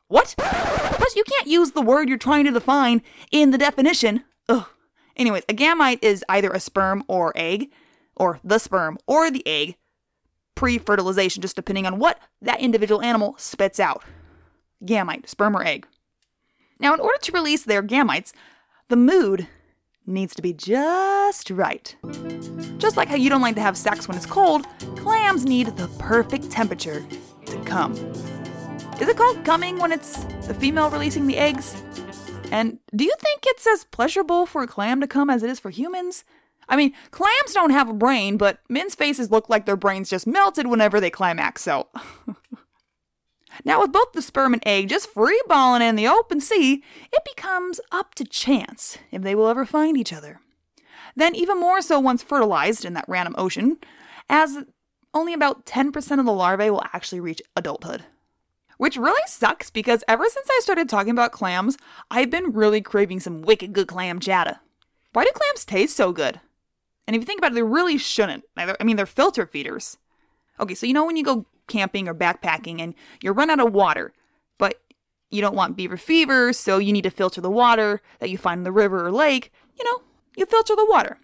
What? 0.09 0.35
Plus, 0.37 1.17
you 1.17 1.25
can't 1.25 1.47
use 1.47 1.73
the 1.73 1.83
word 1.83 2.09
you're 2.09 2.19
trying 2.19 2.45
to 2.45 2.51
define 2.51 3.03
in 3.31 3.51
the 3.51 3.59
definition. 3.59 4.25
Ugh. 4.49 4.67
Anyways, 5.17 5.45
a 5.49 5.55
gamete 5.55 5.99
is 6.03 6.25
either 6.29 6.51
a 6.51 6.61
sperm 6.61 7.03
or 7.09 7.33
egg, 7.35 7.71
or 8.15 8.39
the 8.45 8.59
sperm 8.59 8.99
or 9.07 9.31
the 9.31 9.47
egg, 9.47 9.77
pre 10.55 10.79
fertilization, 10.79 11.43
just 11.43 11.57
depending 11.57 11.87
on 11.87 11.99
what 11.99 12.19
that 12.43 12.61
individual 12.61 13.03
animal 13.03 13.35
spits 13.39 13.81
out. 13.81 14.05
Gamete, 14.85 15.29
sperm 15.29 15.57
or 15.57 15.65
egg. 15.65 15.87
Now, 16.79 16.93
in 16.95 17.01
order 17.01 17.19
to 17.23 17.33
release 17.33 17.65
their 17.65 17.83
gametes, 17.83 18.33
the 18.89 18.97
mood 18.97 19.49
needs 20.07 20.35
to 20.35 20.43
be 20.43 20.53
just 20.53 21.51
right. 21.51 21.97
Just 22.79 22.97
like 22.97 23.09
how 23.09 23.17
you 23.17 23.31
don't 23.31 23.41
like 23.41 23.55
to 23.57 23.63
have 23.63 23.77
sex 23.77 24.07
when 24.07 24.17
it's 24.17 24.27
cold, 24.27 24.67
clams 24.97 25.45
need 25.45 25.69
the 25.77 25.89
perfect 25.99 26.51
temperature 26.51 27.05
to 27.47 27.59
come. 27.63 27.95
Is 28.99 29.09
it 29.09 29.19
called 29.19 29.45
coming 29.45 29.79
when 29.79 29.93
it's 29.93 30.25
the 30.47 30.55
female 30.55 30.89
releasing 30.89 31.27
the 31.27 31.37
eggs? 31.37 31.77
And 32.51 32.79
do 32.95 33.05
you 33.05 33.15
think 33.21 33.43
it's 33.45 33.67
as 33.67 33.85
pleasurable 33.85 34.47
for 34.47 34.63
a 34.63 34.67
clam 34.67 35.03
to 35.03 35.07
come 35.07 35.29
as 35.29 35.43
it 35.43 35.51
is 35.51 35.61
for 35.61 35.69
humans? 35.69 36.25
I 36.67 36.77
mean, 36.77 36.95
clams 37.11 37.53
don't 37.53 37.71
have 37.71 37.91
a 37.91 37.95
brain, 37.95 38.39
but 38.39 38.61
men's 38.71 38.95
faces 38.95 39.31
look 39.31 39.51
like 39.51 39.67
their 39.67 39.77
brains 39.77 40.09
just 40.09 40.27
melted 40.27 40.67
whenever 40.67 40.99
they 40.99 41.11
climax, 41.11 41.63
so. 41.63 41.89
now, 43.67 43.83
with 43.83 43.93
both 43.93 44.13
the 44.13 44.23
sperm 44.23 44.55
and 44.55 44.63
egg 44.67 44.89
just 44.89 45.15
freeballing 45.15 45.83
in 45.83 45.97
the 45.97 46.09
open 46.09 46.41
sea, 46.41 46.83
it 47.13 47.23
becomes 47.37 47.81
up 47.93 48.15
to 48.15 48.25
chance 48.25 48.97
if 49.11 49.21
they 49.21 49.35
will 49.35 49.49
ever 49.49 49.67
find 49.67 49.99
each 49.99 50.13
other. 50.13 50.41
Then, 51.15 51.35
even 51.35 51.61
more 51.61 51.83
so 51.83 52.01
once 52.01 52.23
fertilized 52.23 52.87
in 52.87 52.95
that 52.95 53.09
random 53.09 53.35
ocean, 53.37 53.77
as 54.31 54.65
only 55.13 55.35
about 55.35 55.67
10% 55.67 56.19
of 56.19 56.25
the 56.25 56.33
larvae 56.33 56.71
will 56.71 56.83
actually 56.95 57.21
reach 57.21 57.43
adulthood. 57.55 58.05
Which 58.77 58.97
really 58.97 59.23
sucks 59.27 59.71
because 59.71 60.05
ever 60.07 60.25
since 60.29 60.49
I 60.51 60.61
started 60.63 60.89
talking 60.89 61.11
about 61.11 61.33
clams, 61.33 61.79
I've 62.11 62.31
been 62.31 62.53
really 62.53 62.81
craving 62.81 63.21
some 63.21 63.43
wicked 63.43 63.73
good 63.73 63.89
clam 63.89 64.21
chowder. 64.21 64.61
Why 65.13 65.25
do 65.25 65.31
clams 65.33 65.65
taste 65.65 65.97
so 65.97 66.13
good? 66.13 66.41
And 67.07 67.17
if 67.17 67.23
you 67.23 67.27
think 67.27 67.39
about 67.39 67.53
it, 67.53 67.55
they 67.55 67.63
really 67.63 67.97
shouldn't. 67.97 68.45
I 68.57 68.85
mean, 68.85 68.97
they're 68.97 69.07
filter 69.07 69.47
feeders. 69.47 69.97
Okay, 70.61 70.75
so 70.75 70.87
you 70.87 70.93
know 70.93 71.07
when 71.07 71.17
you 71.17 71.25
go 71.25 71.47
camping 71.69 72.09
or 72.09 72.15
backpacking 72.15 72.81
and 72.81 72.95
you 73.23 73.33
run 73.33 73.51
out 73.51 73.61
of 73.61 73.73
water, 73.73 74.13
but 74.59 74.83
you 75.31 75.41
don't 75.41 75.57
want 75.57 75.77
beaver 75.77 75.97
fever, 75.97 76.53
so 76.53 76.79
you 76.79 76.93
need 76.93 77.03
to 77.03 77.11
filter 77.11 77.41
the 77.41 77.51
water 77.51 78.03
that 78.21 78.31
you 78.31 78.39
find 78.39 78.61
in 78.61 78.65
the 78.65 78.73
river 78.73 79.07
or 79.07 79.13
lake, 79.13 79.53
you 79.79 79.85
know, 79.85 80.03
you 80.37 80.47
filter 80.47 80.77
the 80.77 80.87
water. 80.89 81.19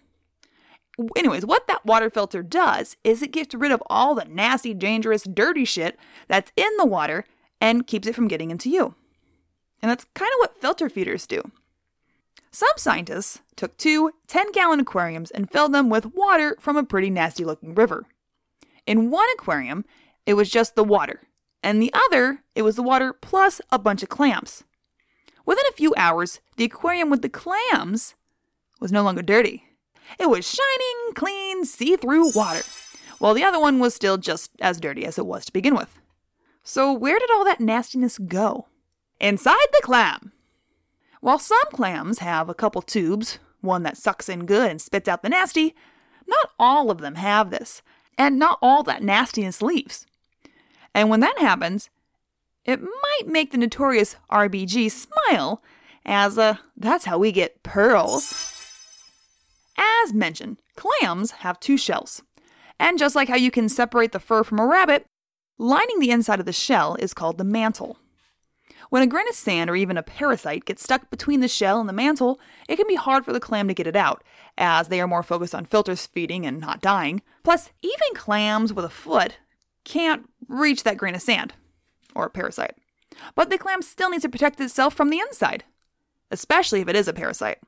Anyways, 1.16 1.46
what 1.46 1.66
that 1.66 1.84
water 1.86 2.10
filter 2.10 2.42
does 2.42 2.96
is 3.04 3.22
it 3.22 3.32
gets 3.32 3.54
rid 3.54 3.72
of 3.72 3.82
all 3.86 4.14
the 4.14 4.24
nasty, 4.24 4.74
dangerous, 4.74 5.22
dirty 5.22 5.64
shit 5.64 5.98
that's 6.28 6.52
in 6.56 6.70
the 6.76 6.86
water 6.86 7.24
and 7.62 7.86
keeps 7.86 8.08
it 8.08 8.14
from 8.16 8.26
getting 8.26 8.50
into 8.50 8.68
you. 8.68 8.96
And 9.80 9.88
that's 9.88 10.04
kind 10.14 10.30
of 10.32 10.38
what 10.38 10.60
filter 10.60 10.90
feeders 10.90 11.28
do. 11.28 11.42
Some 12.50 12.72
scientists 12.76 13.40
took 13.56 13.78
two 13.78 14.10
10 14.26 14.50
gallon 14.50 14.80
aquariums 14.80 15.30
and 15.30 15.50
filled 15.50 15.72
them 15.72 15.88
with 15.88 16.14
water 16.14 16.56
from 16.58 16.76
a 16.76 16.82
pretty 16.82 17.08
nasty 17.08 17.44
looking 17.44 17.74
river. 17.74 18.04
In 18.84 19.10
one 19.10 19.28
aquarium, 19.34 19.84
it 20.26 20.34
was 20.34 20.50
just 20.50 20.74
the 20.74 20.84
water, 20.84 21.20
and 21.62 21.80
the 21.80 21.94
other, 21.94 22.40
it 22.56 22.62
was 22.62 22.74
the 22.74 22.82
water 22.82 23.12
plus 23.12 23.60
a 23.70 23.78
bunch 23.78 24.02
of 24.02 24.08
clams. 24.08 24.64
Within 25.46 25.64
a 25.70 25.76
few 25.76 25.94
hours, 25.96 26.40
the 26.56 26.64
aquarium 26.64 27.10
with 27.10 27.22
the 27.22 27.28
clams 27.28 28.16
was 28.80 28.90
no 28.90 29.04
longer 29.04 29.22
dirty. 29.22 29.64
It 30.18 30.28
was 30.28 30.48
shining, 30.48 31.14
clean, 31.14 31.64
see 31.64 31.96
through 31.96 32.32
water, 32.34 32.62
while 33.18 33.34
the 33.34 33.44
other 33.44 33.60
one 33.60 33.78
was 33.78 33.94
still 33.94 34.18
just 34.18 34.50
as 34.60 34.80
dirty 34.80 35.04
as 35.06 35.16
it 35.16 35.26
was 35.26 35.44
to 35.44 35.52
begin 35.52 35.76
with. 35.76 36.01
So, 36.62 36.92
where 36.92 37.18
did 37.18 37.30
all 37.30 37.44
that 37.44 37.60
nastiness 37.60 38.18
go? 38.18 38.66
Inside 39.20 39.66
the 39.72 39.80
clam! 39.82 40.32
While 41.20 41.38
some 41.38 41.58
clams 41.72 42.20
have 42.20 42.48
a 42.48 42.54
couple 42.54 42.82
tubes, 42.82 43.38
one 43.60 43.82
that 43.84 43.96
sucks 43.96 44.28
in 44.28 44.46
good 44.46 44.70
and 44.70 44.80
spits 44.80 45.08
out 45.08 45.22
the 45.22 45.28
nasty, 45.28 45.74
not 46.26 46.50
all 46.58 46.90
of 46.90 46.98
them 46.98 47.16
have 47.16 47.50
this, 47.50 47.82
and 48.16 48.38
not 48.38 48.58
all 48.62 48.82
that 48.84 49.02
nastiness 49.02 49.62
leaves. 49.62 50.06
And 50.94 51.08
when 51.08 51.20
that 51.20 51.38
happens, 51.38 51.90
it 52.64 52.80
might 52.80 53.26
make 53.26 53.50
the 53.50 53.58
notorious 53.58 54.16
RBG 54.30 54.90
smile, 54.90 55.62
as 56.04 56.38
uh, 56.38 56.56
that's 56.76 57.06
how 57.06 57.18
we 57.18 57.32
get 57.32 57.62
pearls. 57.62 58.52
As 59.76 60.12
mentioned, 60.12 60.58
clams 60.76 61.30
have 61.30 61.58
two 61.58 61.76
shells. 61.76 62.22
And 62.78 62.98
just 62.98 63.14
like 63.14 63.28
how 63.28 63.36
you 63.36 63.50
can 63.50 63.68
separate 63.68 64.12
the 64.12 64.20
fur 64.20 64.44
from 64.44 64.58
a 64.58 64.66
rabbit, 64.66 65.06
Lining 65.58 66.00
the 66.00 66.10
inside 66.10 66.40
of 66.40 66.46
the 66.46 66.52
shell 66.52 66.96
is 66.98 67.14
called 67.14 67.38
the 67.38 67.44
mantle. 67.44 67.98
When 68.90 69.02
a 69.02 69.06
grain 69.06 69.28
of 69.28 69.34
sand 69.34 69.70
or 69.70 69.76
even 69.76 69.96
a 69.96 70.02
parasite 70.02 70.64
gets 70.64 70.82
stuck 70.82 71.08
between 71.08 71.40
the 71.40 71.48
shell 71.48 71.80
and 71.80 71.88
the 71.88 71.94
mantle, 71.94 72.38
it 72.68 72.76
can 72.76 72.86
be 72.86 72.94
hard 72.94 73.24
for 73.24 73.32
the 73.32 73.40
clam 73.40 73.68
to 73.68 73.74
get 73.74 73.86
it 73.86 73.96
out, 73.96 74.22
as 74.58 74.88
they 74.88 75.00
are 75.00 75.08
more 75.08 75.22
focused 75.22 75.54
on 75.54 75.64
filter 75.64 75.96
feeding 75.96 76.44
and 76.44 76.60
not 76.60 76.82
dying. 76.82 77.22
Plus, 77.42 77.70
even 77.80 78.14
clams 78.14 78.72
with 78.72 78.84
a 78.84 78.90
foot 78.90 79.38
can't 79.84 80.28
reach 80.48 80.82
that 80.82 80.96
grain 80.96 81.14
of 81.14 81.22
sand 81.22 81.54
or 82.14 82.28
parasite. 82.28 82.74
But 83.34 83.50
the 83.50 83.58
clam 83.58 83.82
still 83.82 84.10
needs 84.10 84.22
to 84.22 84.28
protect 84.28 84.60
itself 84.60 84.94
from 84.94 85.10
the 85.10 85.20
inside, 85.20 85.64
especially 86.30 86.80
if 86.80 86.88
it 86.88 86.96
is 86.96 87.08
a 87.08 87.12
parasite. 87.12 87.58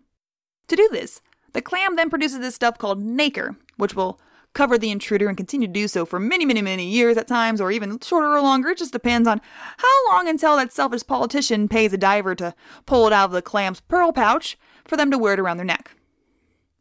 To 0.69 0.77
do 0.77 0.89
this, 0.91 1.21
the 1.53 1.63
clam 1.63 1.97
then 1.97 2.11
produces 2.11 2.41
this 2.41 2.55
stuff 2.55 2.79
called 2.79 3.03
nacre, 3.03 3.57
which 3.77 3.95
will 3.95 4.21
cover 4.55 4.79
the 4.79 4.91
intruder 4.91 5.29
and 5.29 5.37
continue 5.37 5.67
to 5.67 5.73
do 5.73 5.89
so 5.89 6.07
for 6.07 6.19
many, 6.19 6.45
many, 6.45 6.63
many 6.63 6.87
years 6.87 7.17
at 7.17 7.29
times, 7.29 7.61
or 7.61 7.71
even 7.71 7.99
shorter 8.01 8.33
or 8.33 8.41
longer. 8.41 8.71
It 8.71 8.79
just 8.79 8.93
depends 8.93 9.29
on 9.29 9.41
how 9.79 10.09
long 10.11 10.29
until 10.29 10.57
that 10.57 10.73
selfish 10.73 11.07
politician 11.07 11.69
pays 11.69 11.93
a 11.93 11.99
diver 11.99 12.35
to 12.37 12.55
pull 12.87 13.07
it 13.07 13.13
out 13.13 13.27
of 13.27 13.33
the 13.33 13.43
clam's 13.43 13.81
pearl 13.81 14.13
pouch 14.13 14.57
for 14.85 14.97
them 14.97 15.11
to 15.11 15.19
wear 15.19 15.35
it 15.35 15.41
around 15.41 15.57
their 15.57 15.67
neck. 15.67 15.91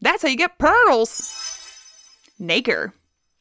That's 0.01 0.21
how 0.21 0.29
you 0.29 0.37
get 0.37 0.57
pearls! 0.57 1.39
Nacre. 2.39 2.93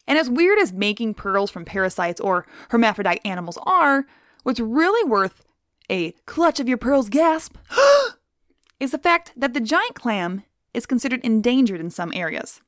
And 0.07 0.19
as 0.19 0.31
weird 0.31 0.59
as 0.59 0.73
making 0.73 1.15
pearls 1.15 1.51
from 1.51 1.65
parasites 1.65 2.21
or 2.21 2.47
hermaphrodite 2.71 3.21
animals 3.25 3.59
are, 3.63 4.07
what's 4.43 4.61
really 4.61 5.09
worth 5.09 5.45
a 5.91 6.13
clutch 6.27 6.61
of 6.61 6.69
your 6.69 6.79
pearls 6.79 7.09
gasp 7.09 7.57
is 8.81 8.91
the 8.91 8.99
fact 8.99 9.33
that 9.37 9.55
the 9.55 9.61
giant 9.61 9.95
clam 9.95 10.43
is 10.75 10.87
considered 10.87 11.21
endangered 11.23 11.81
in 11.81 11.91
some 11.91 12.13
areas. 12.15 12.61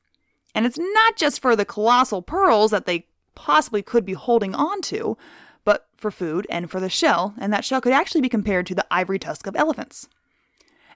And 0.55 0.65
it's 0.65 0.79
not 0.79 1.17
just 1.17 1.41
for 1.41 1.55
the 1.55 1.65
colossal 1.65 2.21
pearls 2.21 2.71
that 2.71 2.85
they 2.85 3.07
possibly 3.35 3.81
could 3.83 4.05
be 4.05 4.13
holding 4.13 4.55
on 4.55 4.81
to, 4.83 5.17
but 5.65 5.87
for 5.97 6.09
food 6.09 6.47
and 6.49 6.71
for 6.71 6.79
the 6.79 6.89
shell, 6.89 7.35
and 7.37 7.51
that 7.51 7.65
shell 7.65 7.81
could 7.81 7.91
actually 7.91 8.21
be 8.21 8.29
compared 8.29 8.65
to 8.67 8.75
the 8.75 8.87
ivory 8.89 9.19
tusk 9.19 9.45
of 9.45 9.55
elephants. 9.55 10.07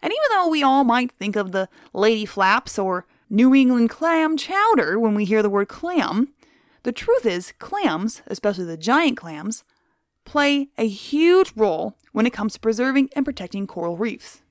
And 0.02 0.14
even 0.14 0.30
though 0.32 0.48
we 0.48 0.64
all 0.64 0.86
might 0.86 1.12
think 1.12 1.36
of 1.36 1.52
the 1.52 1.68
lady 1.94 2.26
flaps 2.26 2.80
or 2.80 3.06
New 3.30 3.54
England 3.54 3.90
clam 3.90 4.38
chowder 4.38 4.98
when 4.98 5.14
we 5.14 5.26
hear 5.26 5.44
the 5.44 5.50
word 5.50 5.68
clam, 5.68 6.30
the 6.84 6.94
truth 6.94 7.26
is 7.26 7.54
clams, 7.60 8.22
especially 8.28 8.64
the 8.64 8.78
giant 8.78 9.18
clams, 9.18 9.66
play 10.24 10.70
a 10.78 10.88
huge 10.88 11.52
role 11.56 11.98
when 12.14 12.26
it 12.26 12.34
comes 12.34 12.54
to 12.54 12.60
preserving 12.60 13.10
and 13.14 13.26
protecting 13.26 13.68
coral 13.68 13.98
reefs. 13.98 14.42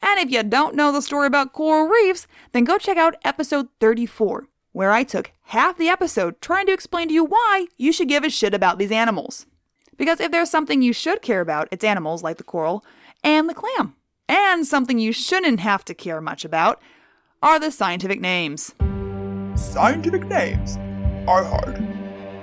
And 0.00 0.18
if 0.20 0.30
you 0.30 0.42
don't 0.42 0.74
know 0.74 0.92
the 0.92 1.02
story 1.02 1.26
about 1.26 1.52
coral 1.52 1.88
reefs, 1.88 2.26
then 2.52 2.64
go 2.64 2.78
check 2.78 2.96
out 2.96 3.16
episode 3.24 3.68
34, 3.80 4.46
where 4.72 4.92
I 4.92 5.02
took 5.02 5.32
half 5.42 5.76
the 5.76 5.88
episode 5.88 6.40
trying 6.40 6.66
to 6.66 6.72
explain 6.72 7.08
to 7.08 7.14
you 7.14 7.24
why 7.24 7.66
you 7.76 7.92
should 7.92 8.08
give 8.08 8.24
a 8.24 8.30
shit 8.30 8.54
about 8.54 8.78
these 8.78 8.92
animals. 8.92 9.46
Because 9.96 10.20
if 10.20 10.30
there's 10.30 10.50
something 10.50 10.80
you 10.80 10.92
should 10.92 11.22
care 11.22 11.40
about, 11.40 11.68
it's 11.72 11.84
animals 11.84 12.22
like 12.22 12.36
the 12.36 12.44
coral 12.44 12.84
and 13.24 13.48
the 13.48 13.54
clam. 13.54 13.96
And 14.28 14.66
something 14.66 14.98
you 14.98 15.12
shouldn't 15.12 15.60
have 15.60 15.84
to 15.86 15.94
care 15.94 16.20
much 16.20 16.44
about 16.44 16.80
are 17.42 17.58
the 17.58 17.70
scientific 17.70 18.20
names. 18.20 18.74
Scientific 19.56 20.24
names 20.26 20.76
are 21.26 21.42
hard. 21.42 21.76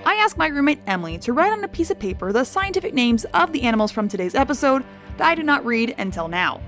I 0.05 0.15
asked 0.15 0.37
my 0.37 0.47
roommate 0.47 0.81
Emily 0.85 1.17
to 1.19 1.33
write 1.33 1.51
on 1.51 1.63
a 1.63 1.67
piece 1.69 1.89
of 1.89 1.99
paper 1.99 2.31
the 2.31 2.43
scientific 2.43 2.93
names 2.93 3.25
of 3.33 3.53
the 3.53 3.63
animals 3.63 3.91
from 3.91 4.07
today's 4.07 4.35
episode 4.35 4.83
that 5.17 5.27
I 5.27 5.35
did 5.35 5.45
not 5.45 5.65
read 5.65 5.95
until 5.97 6.27
now. 6.27 6.61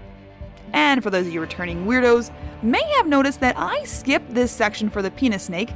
And 0.73 1.01
for 1.01 1.09
those 1.09 1.27
of 1.27 1.33
you 1.33 1.41
returning 1.41 1.85
weirdos, 1.85 2.31
may 2.61 2.83
have 2.97 3.07
noticed 3.07 3.39
that 3.39 3.57
I 3.57 3.83
skipped 3.83 4.33
this 4.33 4.51
section 4.51 4.89
for 4.89 5.01
the 5.01 5.11
penis 5.11 5.43
snake. 5.43 5.71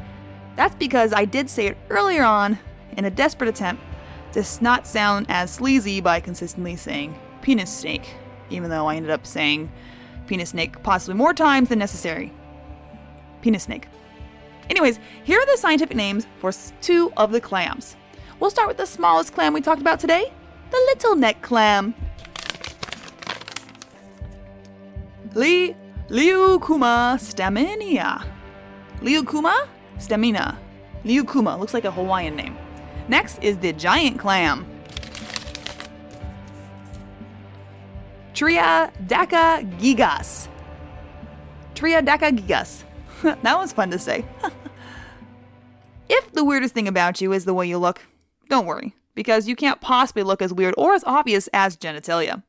That's 0.56 0.76
because 0.76 1.14
I 1.14 1.26
did 1.26 1.50
say 1.50 1.68
it 1.68 1.78
earlier 1.90 2.24
on 2.24 2.60
in 2.98 3.06
a 3.06 3.10
desperate 3.10 3.50
attempt 3.50 3.84
to 4.34 4.46
not 4.62 4.88
sound 4.88 5.26
as 5.30 5.52
sleazy 5.52 6.02
by 6.02 6.20
consistently 6.20 6.76
saying 6.76 7.18
penis 7.42 7.74
snake, 7.74 8.16
even 8.50 8.70
though 8.70 8.88
I 8.88 8.96
ended 8.96 9.12
up 9.12 9.26
saying 9.26 9.72
penis 10.28 10.50
snake 10.50 10.82
possibly 10.84 11.16
more 11.16 11.34
times 11.34 11.70
than 11.70 11.80
necessary. 11.80 12.34
Penis 13.42 13.64
snake. 13.64 13.88
Anyways, 14.70 15.00
here 15.24 15.40
are 15.40 15.46
the 15.46 15.58
scientific 15.58 15.98
names 15.98 16.28
for 16.40 16.52
two 16.82 17.12
of 17.18 17.32
the 17.32 17.42
clams. 17.42 17.96
We'll 18.40 18.50
start 18.50 18.68
with 18.68 18.78
the 18.78 18.86
smallest 18.86 19.34
clam 19.34 19.54
we 19.54 19.62
talked 19.62 19.82
about 19.82 20.00
today, 20.00 20.32
the 20.70 20.78
little 20.78 21.16
neck 21.16 21.42
clam. 21.42 21.94
Li 25.34 25.76
Leukoma 26.10 27.18
staminea. 27.20 28.24
Leukoma 29.02 29.68
staminea. 29.98 30.58
Leukoma 31.04 31.60
looks 31.60 31.74
like 31.74 31.86
a 31.86 31.92
Hawaiian 31.92 32.36
name. 32.36 32.58
Next 33.08 33.40
is 33.42 33.58
the 33.58 33.74
giant 33.74 34.20
clam. 34.20 34.66
Tria 38.34 38.92
Daka 39.08 39.64
Gigas. 39.80 40.48
Tridacna 41.82 42.38
gigas. 42.38 42.84
that 43.42 43.58
was 43.58 43.74
fun 43.74 43.90
to 43.90 43.98
say. 43.98 44.24
if 46.10 46.32
the 46.32 46.44
weirdest 46.44 46.76
thing 46.76 46.88
about 46.88 47.22
you 47.22 47.34
is 47.34 47.46
the 47.46 47.54
way 47.56 47.68
you 47.68 47.80
look, 47.80 48.02
don't 48.50 48.68
worry, 48.68 48.94
because 49.16 49.48
you 49.48 49.56
can't 49.56 49.82
possibly 49.82 50.22
look 50.22 50.42
as 50.42 50.54
weird 50.54 50.76
or 50.78 50.94
as 50.94 51.04
obvious 51.06 51.50
as 51.54 51.76
genitalia. 51.78 52.44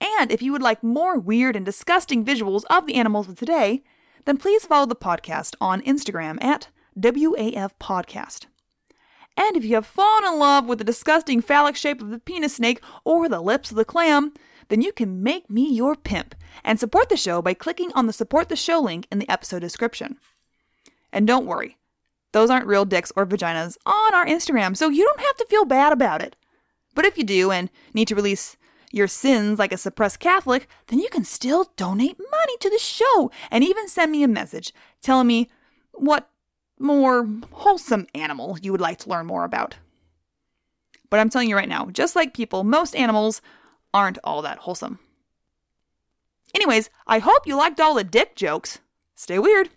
And 0.00 0.30
if 0.30 0.42
you 0.42 0.52
would 0.52 0.62
like 0.62 0.82
more 0.82 1.18
weird 1.18 1.56
and 1.56 1.64
disgusting 1.64 2.24
visuals 2.24 2.64
of 2.68 2.86
the 2.86 2.94
animals 2.94 3.28
of 3.28 3.38
today, 3.38 3.82
then 4.24 4.36
please 4.36 4.64
follow 4.64 4.86
the 4.86 4.96
podcast 4.96 5.54
on 5.60 5.82
Instagram 5.82 6.42
at 6.42 6.68
WAF 6.98 7.70
Podcast. 7.80 8.46
And 9.36 9.56
if 9.56 9.64
you 9.64 9.74
have 9.74 9.86
fallen 9.86 10.24
in 10.24 10.38
love 10.38 10.66
with 10.66 10.78
the 10.78 10.84
disgusting 10.84 11.40
phallic 11.42 11.76
shape 11.76 12.00
of 12.00 12.10
the 12.10 12.18
penis 12.18 12.56
snake 12.56 12.80
or 13.04 13.28
the 13.28 13.40
lips 13.40 13.70
of 13.70 13.76
the 13.76 13.84
clam, 13.84 14.32
then 14.68 14.80
you 14.80 14.92
can 14.92 15.22
make 15.22 15.50
me 15.50 15.70
your 15.72 15.94
pimp 15.94 16.34
and 16.64 16.80
support 16.80 17.08
the 17.08 17.16
show 17.16 17.42
by 17.42 17.54
clicking 17.54 17.92
on 17.94 18.06
the 18.06 18.12
support 18.12 18.48
the 18.48 18.56
show 18.56 18.80
link 18.80 19.06
in 19.12 19.18
the 19.18 19.28
episode 19.28 19.60
description. 19.60 20.16
And 21.12 21.26
don't 21.26 21.46
worry, 21.46 21.76
those 22.32 22.50
aren't 22.50 22.66
real 22.66 22.84
dicks 22.84 23.12
or 23.14 23.26
vaginas 23.26 23.76
on 23.86 24.14
our 24.14 24.26
Instagram, 24.26 24.76
so 24.76 24.88
you 24.88 25.04
don't 25.04 25.20
have 25.20 25.36
to 25.36 25.46
feel 25.48 25.64
bad 25.64 25.92
about 25.92 26.22
it. 26.22 26.34
But 26.94 27.04
if 27.04 27.18
you 27.18 27.24
do 27.24 27.50
and 27.50 27.70
need 27.94 28.08
to 28.08 28.14
release 28.14 28.56
your 28.96 29.08
sins 29.08 29.58
like 29.58 29.72
a 29.72 29.76
suppressed 29.76 30.20
Catholic, 30.20 30.68
then 30.88 30.98
you 30.98 31.08
can 31.10 31.24
still 31.24 31.72
donate 31.76 32.18
money 32.18 32.56
to 32.60 32.70
the 32.70 32.78
show 32.78 33.30
and 33.50 33.62
even 33.62 33.88
send 33.88 34.10
me 34.10 34.22
a 34.22 34.28
message 34.28 34.72
telling 35.02 35.26
me 35.26 35.48
what 35.92 36.28
more 36.78 37.28
wholesome 37.52 38.06
animal 38.14 38.58
you 38.60 38.72
would 38.72 38.80
like 38.80 38.98
to 38.98 39.08
learn 39.08 39.26
more 39.26 39.44
about. 39.44 39.76
But 41.10 41.20
I'm 41.20 41.30
telling 41.30 41.48
you 41.48 41.56
right 41.56 41.68
now, 41.68 41.86
just 41.86 42.16
like 42.16 42.34
people, 42.34 42.64
most 42.64 42.96
animals 42.96 43.40
aren't 43.94 44.18
all 44.24 44.42
that 44.42 44.58
wholesome. 44.58 44.98
Anyways, 46.54 46.90
I 47.06 47.18
hope 47.18 47.46
you 47.46 47.56
liked 47.56 47.80
all 47.80 47.94
the 47.94 48.04
dick 48.04 48.34
jokes. 48.34 48.80
Stay 49.14 49.38
weird. 49.38 49.70